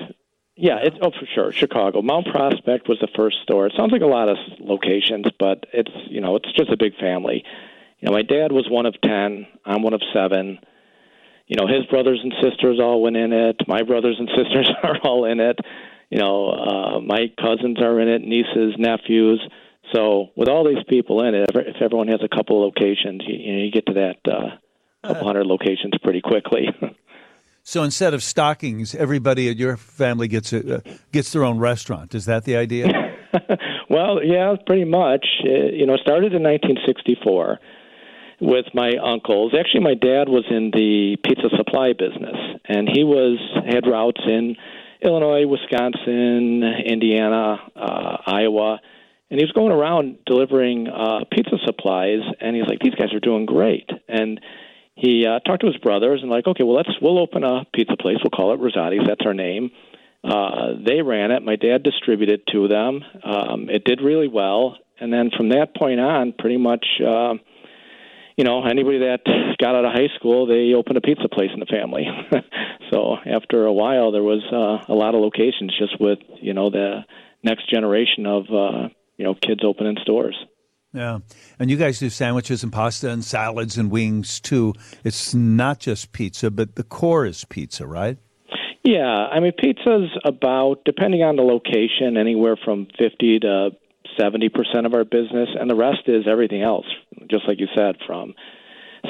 Yeah, 0.56 0.78
it's 0.82 0.96
oh 1.02 1.10
for 1.10 1.26
sure. 1.34 1.52
Chicago, 1.52 2.00
Mount 2.00 2.28
Prospect 2.28 2.88
was 2.88 2.98
the 3.00 3.08
first 3.14 3.36
store. 3.42 3.66
It 3.66 3.74
sounds 3.76 3.92
like 3.92 4.00
a 4.00 4.06
lot 4.06 4.30
of 4.30 4.38
locations, 4.58 5.26
but 5.38 5.66
it's 5.72 5.90
you 6.08 6.22
know 6.22 6.36
it's 6.36 6.50
just 6.52 6.70
a 6.70 6.78
big 6.78 6.96
family. 6.96 7.44
You 8.00 8.06
know, 8.06 8.12
my 8.12 8.22
dad 8.22 8.52
was 8.52 8.66
one 8.68 8.86
of 8.86 8.94
ten. 9.02 9.46
I'm 9.66 9.82
one 9.82 9.92
of 9.92 10.00
seven. 10.14 10.58
You 11.46 11.56
know, 11.56 11.66
his 11.66 11.84
brothers 11.86 12.20
and 12.22 12.32
sisters 12.42 12.80
all 12.80 13.02
went 13.02 13.16
in 13.16 13.34
it. 13.34 13.68
My 13.68 13.82
brothers 13.82 14.16
and 14.18 14.30
sisters 14.36 14.70
are 14.82 14.98
all 15.04 15.26
in 15.26 15.40
it. 15.40 15.58
You 16.08 16.20
know, 16.20 16.48
uh, 16.48 17.00
my 17.00 17.30
cousins 17.38 17.80
are 17.80 18.00
in 18.00 18.08
it, 18.08 18.22
nieces, 18.22 18.76
nephews. 18.78 19.46
So 19.92 20.30
with 20.36 20.48
all 20.48 20.66
these 20.66 20.82
people 20.88 21.22
in 21.22 21.34
it, 21.34 21.50
if 21.54 21.82
everyone 21.82 22.08
has 22.08 22.20
a 22.22 22.34
couple 22.34 22.66
of 22.66 22.74
locations, 22.74 23.22
you, 23.26 23.34
you 23.34 23.52
know, 23.52 23.64
you 23.64 23.70
get 23.70 23.86
to 23.86 23.92
that 23.94 24.32
uh, 24.32 24.56
couple 25.06 25.26
hundred 25.26 25.46
locations 25.46 25.92
pretty 26.02 26.22
quickly. 26.22 26.68
So 27.66 27.82
instead 27.82 28.14
of 28.14 28.22
stockings, 28.22 28.94
everybody 28.94 29.48
at 29.48 29.56
your 29.56 29.76
family 29.76 30.28
gets 30.28 30.52
a, 30.52 30.76
uh, 30.76 30.80
gets 31.10 31.32
their 31.32 31.42
own 31.42 31.58
restaurant. 31.58 32.14
Is 32.14 32.26
that 32.26 32.44
the 32.44 32.54
idea? 32.54 32.86
well, 33.90 34.22
yeah, 34.22 34.54
pretty 34.64 34.84
much. 34.84 35.26
It, 35.42 35.74
you 35.74 35.84
know, 35.84 35.96
started 35.96 36.32
in 36.32 36.44
1964 36.44 37.58
with 38.40 38.66
my 38.72 38.92
uncles. 39.02 39.52
Actually, 39.58 39.80
my 39.80 39.94
dad 39.94 40.28
was 40.28 40.44
in 40.48 40.70
the 40.72 41.16
pizza 41.24 41.48
supply 41.56 41.92
business, 41.92 42.36
and 42.68 42.88
he 42.88 43.02
was 43.02 43.36
had 43.68 43.84
routes 43.84 44.20
in 44.24 44.54
Illinois, 45.02 45.44
Wisconsin, 45.44 46.62
Indiana, 46.86 47.56
uh, 47.74 48.16
Iowa, 48.26 48.78
and 49.28 49.40
he 49.40 49.44
was 49.44 49.50
going 49.50 49.72
around 49.72 50.18
delivering 50.24 50.86
uh, 50.86 51.24
pizza 51.32 51.56
supplies. 51.66 52.20
And 52.40 52.54
he's 52.54 52.66
like, 52.68 52.78
"These 52.78 52.94
guys 52.94 53.12
are 53.12 53.18
doing 53.18 53.44
great," 53.44 53.90
and 54.06 54.38
he 54.96 55.26
uh, 55.26 55.40
talked 55.40 55.60
to 55.60 55.66
his 55.66 55.76
brothers 55.76 56.20
and 56.22 56.30
like, 56.30 56.46
okay, 56.46 56.64
well 56.64 56.76
let's 56.76 56.90
we'll 57.00 57.18
open 57.18 57.44
a 57.44 57.64
pizza 57.72 57.96
place. 57.96 58.16
We'll 58.22 58.30
call 58.30 58.54
it 58.54 58.60
Rosati's. 58.60 59.06
That's 59.06 59.24
our 59.24 59.34
name. 59.34 59.70
Uh, 60.24 60.72
they 60.84 61.02
ran 61.02 61.30
it. 61.30 61.42
My 61.42 61.56
dad 61.56 61.82
distributed 61.82 62.40
to 62.52 62.66
them. 62.66 63.04
Um, 63.22 63.68
it 63.68 63.84
did 63.84 64.00
really 64.00 64.26
well, 64.26 64.76
and 64.98 65.12
then 65.12 65.30
from 65.36 65.50
that 65.50 65.76
point 65.76 66.00
on, 66.00 66.32
pretty 66.36 66.56
much, 66.56 66.84
uh, 67.00 67.34
you 68.36 68.44
know, 68.44 68.64
anybody 68.64 69.00
that 69.00 69.20
got 69.60 69.76
out 69.76 69.84
of 69.84 69.92
high 69.92 70.08
school, 70.16 70.46
they 70.46 70.74
opened 70.74 70.96
a 70.96 71.02
pizza 71.02 71.28
place 71.28 71.50
in 71.52 71.60
the 71.60 71.66
family. 71.66 72.06
so 72.90 73.16
after 73.24 73.66
a 73.66 73.72
while, 73.72 74.12
there 74.12 74.22
was 74.22 74.42
uh, 74.50 74.92
a 74.92 74.96
lot 74.96 75.14
of 75.14 75.20
locations 75.20 75.76
just 75.78 76.00
with 76.00 76.18
you 76.40 76.54
know 76.54 76.70
the 76.70 77.04
next 77.42 77.70
generation 77.70 78.26
of 78.26 78.44
uh, 78.50 78.88
you 79.18 79.24
know 79.24 79.34
kids 79.34 79.60
opening 79.62 79.96
stores. 80.02 80.36
Yeah. 80.96 81.18
And 81.58 81.70
you 81.70 81.76
guys 81.76 81.98
do 81.98 82.08
sandwiches 82.08 82.62
and 82.62 82.72
pasta 82.72 83.10
and 83.10 83.22
salads 83.22 83.76
and 83.76 83.90
wings 83.90 84.40
too. 84.40 84.72
It's 85.04 85.34
not 85.34 85.78
just 85.78 86.12
pizza, 86.12 86.50
but 86.50 86.76
the 86.76 86.82
core 86.82 87.26
is 87.26 87.44
pizza, 87.44 87.86
right? 87.86 88.16
Yeah. 88.82 89.04
I 89.04 89.40
mean, 89.40 89.52
pizza's 89.52 90.10
about, 90.24 90.86
depending 90.86 91.22
on 91.22 91.36
the 91.36 91.42
location, 91.42 92.16
anywhere 92.16 92.56
from 92.56 92.86
50 92.98 93.40
to 93.40 93.70
70% 94.18 94.86
of 94.86 94.94
our 94.94 95.04
business. 95.04 95.50
And 95.60 95.68
the 95.68 95.74
rest 95.74 96.04
is 96.06 96.24
everything 96.26 96.62
else, 96.62 96.86
just 97.30 97.46
like 97.46 97.60
you 97.60 97.68
said, 97.76 97.96
from 98.06 98.32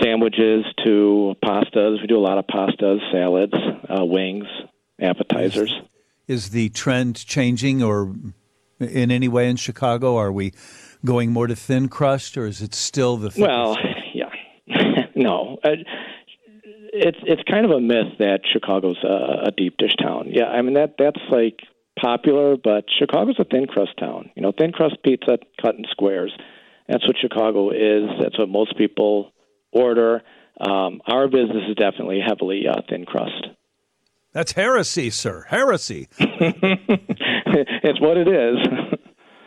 sandwiches 0.03 0.65
to 0.85 1.37
pastas. 1.45 2.01
We 2.01 2.09
do 2.09 2.19
a 2.19 2.19
lot 2.19 2.39
of 2.39 2.47
pastas, 2.49 2.99
salads, 3.13 3.55
uh, 3.89 4.05
wings, 4.05 4.47
appetizers. 5.01 5.71
Is, 6.27 6.47
is 6.47 6.51
the 6.51 6.69
trend 6.71 7.25
changing 7.25 7.81
or 7.81 8.13
in 8.81 9.13
any 9.13 9.29
way 9.29 9.49
in 9.49 9.55
Chicago? 9.55 10.17
Are 10.17 10.33
we 10.33 10.53
going 11.07 11.33
more 11.33 11.47
to 11.47 11.57
thin 11.57 11.89
crust, 11.89 12.37
or 12.37 12.47
is 12.47 12.61
it 12.61 12.75
still 12.75 13.17
the? 13.17 13.33
Well, 13.39 13.79
yeah, 14.15 14.31
no. 15.15 15.59
Uh, 15.65 15.71
it's 16.93 17.19
it's 17.23 17.43
kind 17.51 17.65
of 17.65 17.71
a 17.71 17.81
myth 17.81 18.19
that 18.19 18.41
Chicago's 18.53 19.03
a, 19.03 19.49
a 19.49 19.51
deep 19.57 19.77
dish 19.79 19.95
town. 20.01 20.29
Yeah, 20.31 20.47
I 20.47 20.61
mean 20.61 20.75
that 20.75 20.97
that's 20.99 21.21
like 21.31 21.61
popular, 21.99 22.57
but 22.57 22.85
Chicago's 22.99 23.37
a 23.39 23.45
thin 23.45 23.67
crust 23.67 23.93
town. 23.99 24.31
You 24.35 24.43
know, 24.43 24.53
thin 24.57 24.73
crust 24.73 24.97
pizza 25.03 25.39
cut 25.61 25.77
in 25.77 25.85
squares. 25.91 26.33
That's 26.89 27.07
what 27.07 27.17
Chicago 27.21 27.71
is. 27.71 28.11
That's 28.21 28.39
what 28.39 28.49
most 28.49 28.77
people 28.77 29.33
order. 29.73 30.23
Um, 30.61 31.03
our 31.07 31.29
business 31.29 31.65
is 31.69 31.77
definitely 31.77 32.21
heavily 32.27 32.65
uh, 32.69 32.81
thin 32.89 33.05
crust. 33.05 33.47
That's 34.33 34.53
heresy, 34.53 35.11
sir. 35.11 35.47
Heresy. 35.49 36.09
it's 36.19 38.01
what 38.01 38.17
it 38.17 38.29
is. 38.29 38.99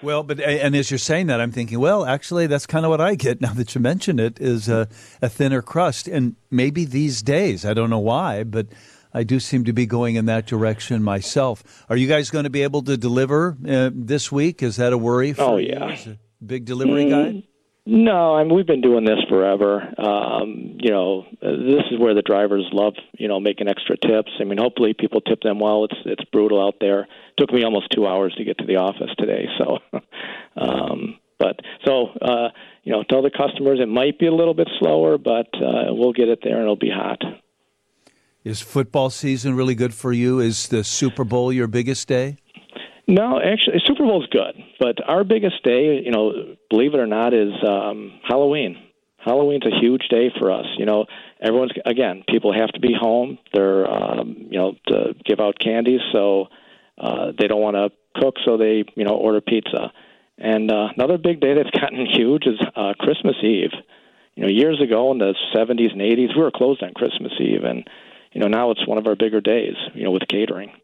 Well, 0.02 0.24
but 0.24 0.40
and 0.40 0.76
as 0.76 0.90
you're 0.90 0.98
saying 0.98 1.28
that, 1.28 1.42
I'm 1.42 1.52
thinking, 1.52 1.80
well, 1.80 2.06
actually, 2.06 2.48
that's 2.48 2.66
kind 2.66 2.86
of 2.86 2.90
what 2.90 3.02
I 3.02 3.16
get 3.16 3.42
now 3.42 3.54
that 3.54 3.76
you 3.76 3.82
mention 3.82 4.20
it 4.20 4.40
is 4.40 4.70
a, 4.70 4.88
a 5.22 5.30
thinner 5.30 5.62
crust, 5.62 6.08
and 6.08 6.36
maybe 6.50 6.86
these 6.86 7.22
days, 7.22 7.66
I 7.66 7.74
don't 7.74 7.90
know 7.90 8.00
why, 8.00 8.44
but 8.44 8.68
I 9.14 9.24
do 9.24 9.40
seem 9.40 9.66
to 9.66 9.74
be 9.74 9.86
going 9.86 10.16
in 10.16 10.26
that 10.28 10.46
direction 10.46 11.04
myself. 11.04 11.86
Are 11.90 11.98
you 11.98 12.08
guys 12.08 12.30
going 12.30 12.44
to 12.44 12.50
be 12.50 12.62
able 12.62 12.84
to 12.84 12.96
deliver 12.96 13.58
uh, 13.68 13.90
this 13.94 14.32
week? 14.32 14.64
Is 14.64 14.78
that 14.78 14.94
a 14.94 14.98
worry? 14.98 15.34
For 15.34 15.42
oh 15.42 15.58
yeah, 15.58 15.98
big 16.46 16.66
delivery 16.66 17.06
mm, 17.06 17.10
guy. 17.10 17.49
No, 17.92 18.36
I 18.36 18.44
mean 18.44 18.54
we've 18.54 18.68
been 18.68 18.82
doing 18.82 19.04
this 19.04 19.18
forever. 19.28 19.82
Um, 19.98 20.78
you 20.80 20.92
know, 20.92 21.26
this 21.42 21.86
is 21.92 22.00
where 22.00 22.14
the 22.14 22.22
drivers 22.22 22.68
love, 22.72 22.94
you 23.18 23.28
know, 23.28 23.40
making 23.40 23.68
extra 23.68 23.98
tips. 23.98 24.32
I 24.40 24.44
mean, 24.44 24.60
hopefully 24.60 24.94
people 24.94 25.22
tip 25.22 25.42
them 25.42 25.60
well. 25.60 25.86
It's 25.86 25.98
it's 26.06 26.24
brutal 26.26 26.64
out 26.64 26.76
there. 26.80 27.02
It 27.02 27.08
took 27.38 27.52
me 27.52 27.64
almost 27.64 27.88
two 27.92 28.06
hours 28.06 28.36
to 28.38 28.44
get 28.44 28.60
to 28.60 28.66
the 28.68 28.76
office 28.76 29.10
today. 29.18 29.48
So, 29.58 29.80
um, 30.56 31.18
but 31.40 31.62
so 31.84 32.10
uh, 32.22 32.50
you 32.84 32.92
know, 32.92 33.02
tell 33.10 33.24
the 33.24 33.32
customers 33.32 33.80
it 33.82 33.90
might 33.90 34.20
be 34.20 34.28
a 34.28 34.36
little 34.36 34.54
bit 34.54 34.70
slower, 34.78 35.18
but 35.18 35.48
uh, 35.56 35.90
we'll 35.90 36.14
get 36.14 36.28
it 36.28 36.42
there 36.44 36.58
and 36.58 36.64
it'll 36.64 36.76
be 36.76 36.92
hot. 36.92 37.24
Is 38.44 38.62
football 38.62 39.10
season 39.10 39.56
really 39.56 39.76
good 39.76 39.96
for 39.96 40.14
you? 40.14 40.40
Is 40.40 40.68
the 40.68 40.84
Super 40.84 41.24
Bowl 41.24 41.52
your 41.52 41.68
biggest 41.68 42.08
day? 42.08 42.38
No, 43.10 43.42
actually, 43.42 43.82
Super 43.86 44.04
Bowl's 44.04 44.28
good, 44.28 44.54
but 44.80 45.04
our 45.04 45.24
biggest 45.24 45.64
day, 45.64 46.00
you 46.06 46.12
know, 46.12 46.56
believe 46.70 46.94
it 46.94 47.00
or 47.00 47.08
not, 47.08 47.34
is 47.34 47.52
um, 47.68 48.20
Halloween. 48.24 48.78
Halloween's 49.18 49.66
a 49.66 49.76
huge 49.82 50.04
day 50.12 50.30
for 50.38 50.52
us. 50.52 50.68
You 50.78 50.86
know, 50.86 51.08
everyone's 51.42 51.72
again, 51.88 52.24
people 52.30 52.54
have 52.54 52.70
to 52.70 52.80
be 52.80 52.94
home. 52.94 53.40
They're, 53.52 53.92
um, 53.92 54.50
you 54.52 54.60
know, 54.60 54.76
to 54.90 55.16
give 55.26 55.40
out 55.40 55.58
candies, 55.60 56.02
so 56.14 56.50
uh, 57.00 57.32
they 57.38 57.48
don't 57.48 57.62
want 57.62 57.78
to 57.78 57.90
cook, 58.22 58.36
so 58.46 58.58
they, 58.58 58.84
you 58.96 59.06
know, 59.06 59.16
order 59.16 59.42
pizza. 59.42 59.92
And 60.38 60.72
uh, 60.72 60.90
another 60.96 61.18
big 61.18 61.42
day 61.42 61.56
that's 61.56 61.72
gotten 61.82 62.06
huge 62.06 62.46
is 62.46 62.60
uh, 62.76 62.94
Christmas 63.00 63.38
Eve. 63.42 63.72
You 64.36 64.44
know, 64.44 64.50
years 64.50 64.80
ago 64.80 65.12
in 65.12 65.18
the 65.18 65.34
70s 65.56 65.94
and 65.94 66.02
80s, 66.02 66.36
we 66.36 66.44
were 66.44 66.52
closed 66.52 66.84
on 66.84 66.94
Christmas 66.94 67.34
Eve, 67.40 67.64
and 67.64 67.90
you 68.34 68.40
know 68.40 68.48
now 68.48 68.70
it's 68.70 68.88
one 68.88 69.00
of 69.00 69.08
our 69.08 69.16
bigger 69.16 69.42
days. 69.42 69.74
You 69.96 70.04
know, 70.04 70.12
with 70.12 70.28
catering. 70.30 70.79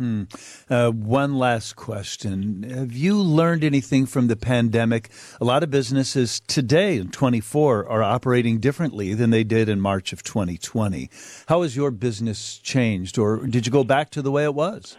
Hmm. 0.00 0.22
Uh, 0.70 0.90
one 0.92 1.34
last 1.34 1.76
question. 1.76 2.62
Have 2.62 2.94
you 2.94 3.20
learned 3.20 3.62
anything 3.62 4.06
from 4.06 4.28
the 4.28 4.36
pandemic? 4.36 5.10
A 5.42 5.44
lot 5.44 5.62
of 5.62 5.70
businesses 5.70 6.40
today 6.40 6.96
in 6.96 7.10
24 7.10 7.86
are 7.86 8.02
operating 8.02 8.60
differently 8.60 9.12
than 9.12 9.28
they 9.28 9.44
did 9.44 9.68
in 9.68 9.78
March 9.78 10.14
of 10.14 10.22
2020. 10.22 11.10
How 11.48 11.60
has 11.60 11.76
your 11.76 11.90
business 11.90 12.56
changed, 12.56 13.18
or 13.18 13.46
did 13.46 13.66
you 13.66 13.72
go 13.72 13.84
back 13.84 14.08
to 14.12 14.22
the 14.22 14.30
way 14.30 14.44
it 14.44 14.54
was? 14.54 14.96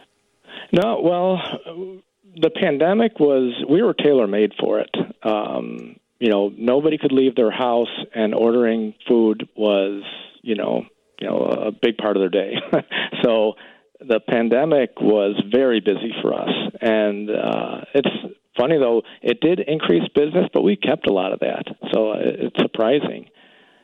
No, 0.71 1.01
well, 1.03 1.41
the 2.35 2.51
pandemic 2.51 3.19
was, 3.19 3.55
we 3.67 3.81
were 3.81 3.95
tailor 3.95 4.27
made 4.27 4.51
for 4.59 4.81
it. 4.81 4.95
Um, 5.23 5.95
you 6.19 6.29
know, 6.29 6.53
nobody 6.55 6.99
could 6.99 7.11
leave 7.11 7.35
their 7.35 7.49
house, 7.49 7.89
and 8.13 8.35
ordering 8.35 8.93
food 9.07 9.49
was, 9.55 10.03
you 10.43 10.53
know, 10.53 10.85
you 11.19 11.27
know, 11.27 11.39
a 11.39 11.71
big 11.71 11.97
part 11.97 12.17
of 12.17 12.21
their 12.21 12.29
day. 12.29 12.53
so, 13.23 13.55
the 14.07 14.19
pandemic 14.19 14.99
was 14.99 15.41
very 15.51 15.79
busy 15.79 16.13
for 16.21 16.33
us, 16.33 16.49
and 16.81 17.29
uh, 17.29 17.81
it's 17.93 18.09
funny 18.57 18.77
though 18.77 19.03
it 19.21 19.39
did 19.41 19.59
increase 19.59 20.07
business, 20.15 20.47
but 20.53 20.63
we 20.63 20.75
kept 20.75 21.07
a 21.07 21.13
lot 21.13 21.33
of 21.33 21.39
that. 21.39 21.65
So 21.93 22.11
uh, 22.11 22.17
it's 22.19 22.57
surprising 22.59 23.29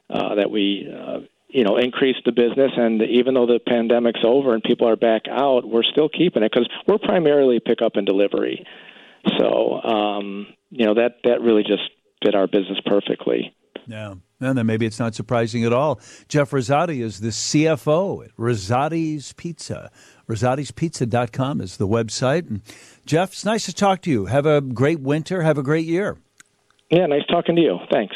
uh, 0.10 0.36
that 0.36 0.52
we. 0.52 0.92
Uh, 0.94 1.20
you 1.50 1.64
know, 1.64 1.78
increased 1.78 2.20
the 2.26 2.34
business, 2.34 2.72
and 2.76 3.02
even 3.04 3.34
though 3.34 3.46
the 3.46 3.60
pandemic's 3.66 4.20
over 4.22 4.54
and 4.54 4.62
people 4.62 4.86
are 4.90 4.98
back 4.98 5.24
out, 5.32 5.66
we're 5.66 5.82
still 5.82 6.10
keeping 6.10 6.44
it 6.44 6.52
because 6.52 6.68
we're 6.86 6.98
primarily 6.98 7.62
pickup 7.62 7.96
and 7.96 8.06
delivery. 8.06 8.66
So, 9.40 9.82
um, 9.82 10.48
you 10.72 10.86
know, 10.86 10.96
that 10.96 11.20
that 11.24 11.42
really 11.42 11.64
just 11.64 11.84
fit 12.22 12.36
our 12.36 12.48
business 12.48 12.80
perfectly. 12.86 13.56
Yeah. 13.86 14.16
And 14.40 14.58
then 14.58 14.66
maybe 14.66 14.86
it's 14.86 15.00
not 15.00 15.16
surprising 15.16 15.64
at 15.66 15.74
all. 15.74 16.00
Jeff 16.28 16.52
Rosati 16.52 17.02
is 17.02 17.20
the 17.20 17.30
CFO 17.30 18.26
at 18.26 18.36
Rosati's 18.38 19.34
Pizza. 19.34 19.92
Rosati'sPizza.com 20.30 21.62
is 21.62 21.78
the 21.78 21.88
website. 21.88 22.48
And 22.48 22.62
Jeff, 23.06 23.32
it's 23.32 23.46
nice 23.46 23.66
to 23.66 23.74
talk 23.74 24.02
to 24.04 24.12
you. 24.12 24.26
Have 24.26 24.46
a 24.46 24.62
great 24.62 25.00
winter. 25.00 25.42
Have 25.42 25.58
a 25.58 25.64
great 25.64 25.86
year. 25.86 26.18
Yeah, 26.90 27.06
nice 27.08 27.26
talking 27.30 27.56
to 27.56 27.62
you. 27.62 27.80
Thanks. 27.92 28.16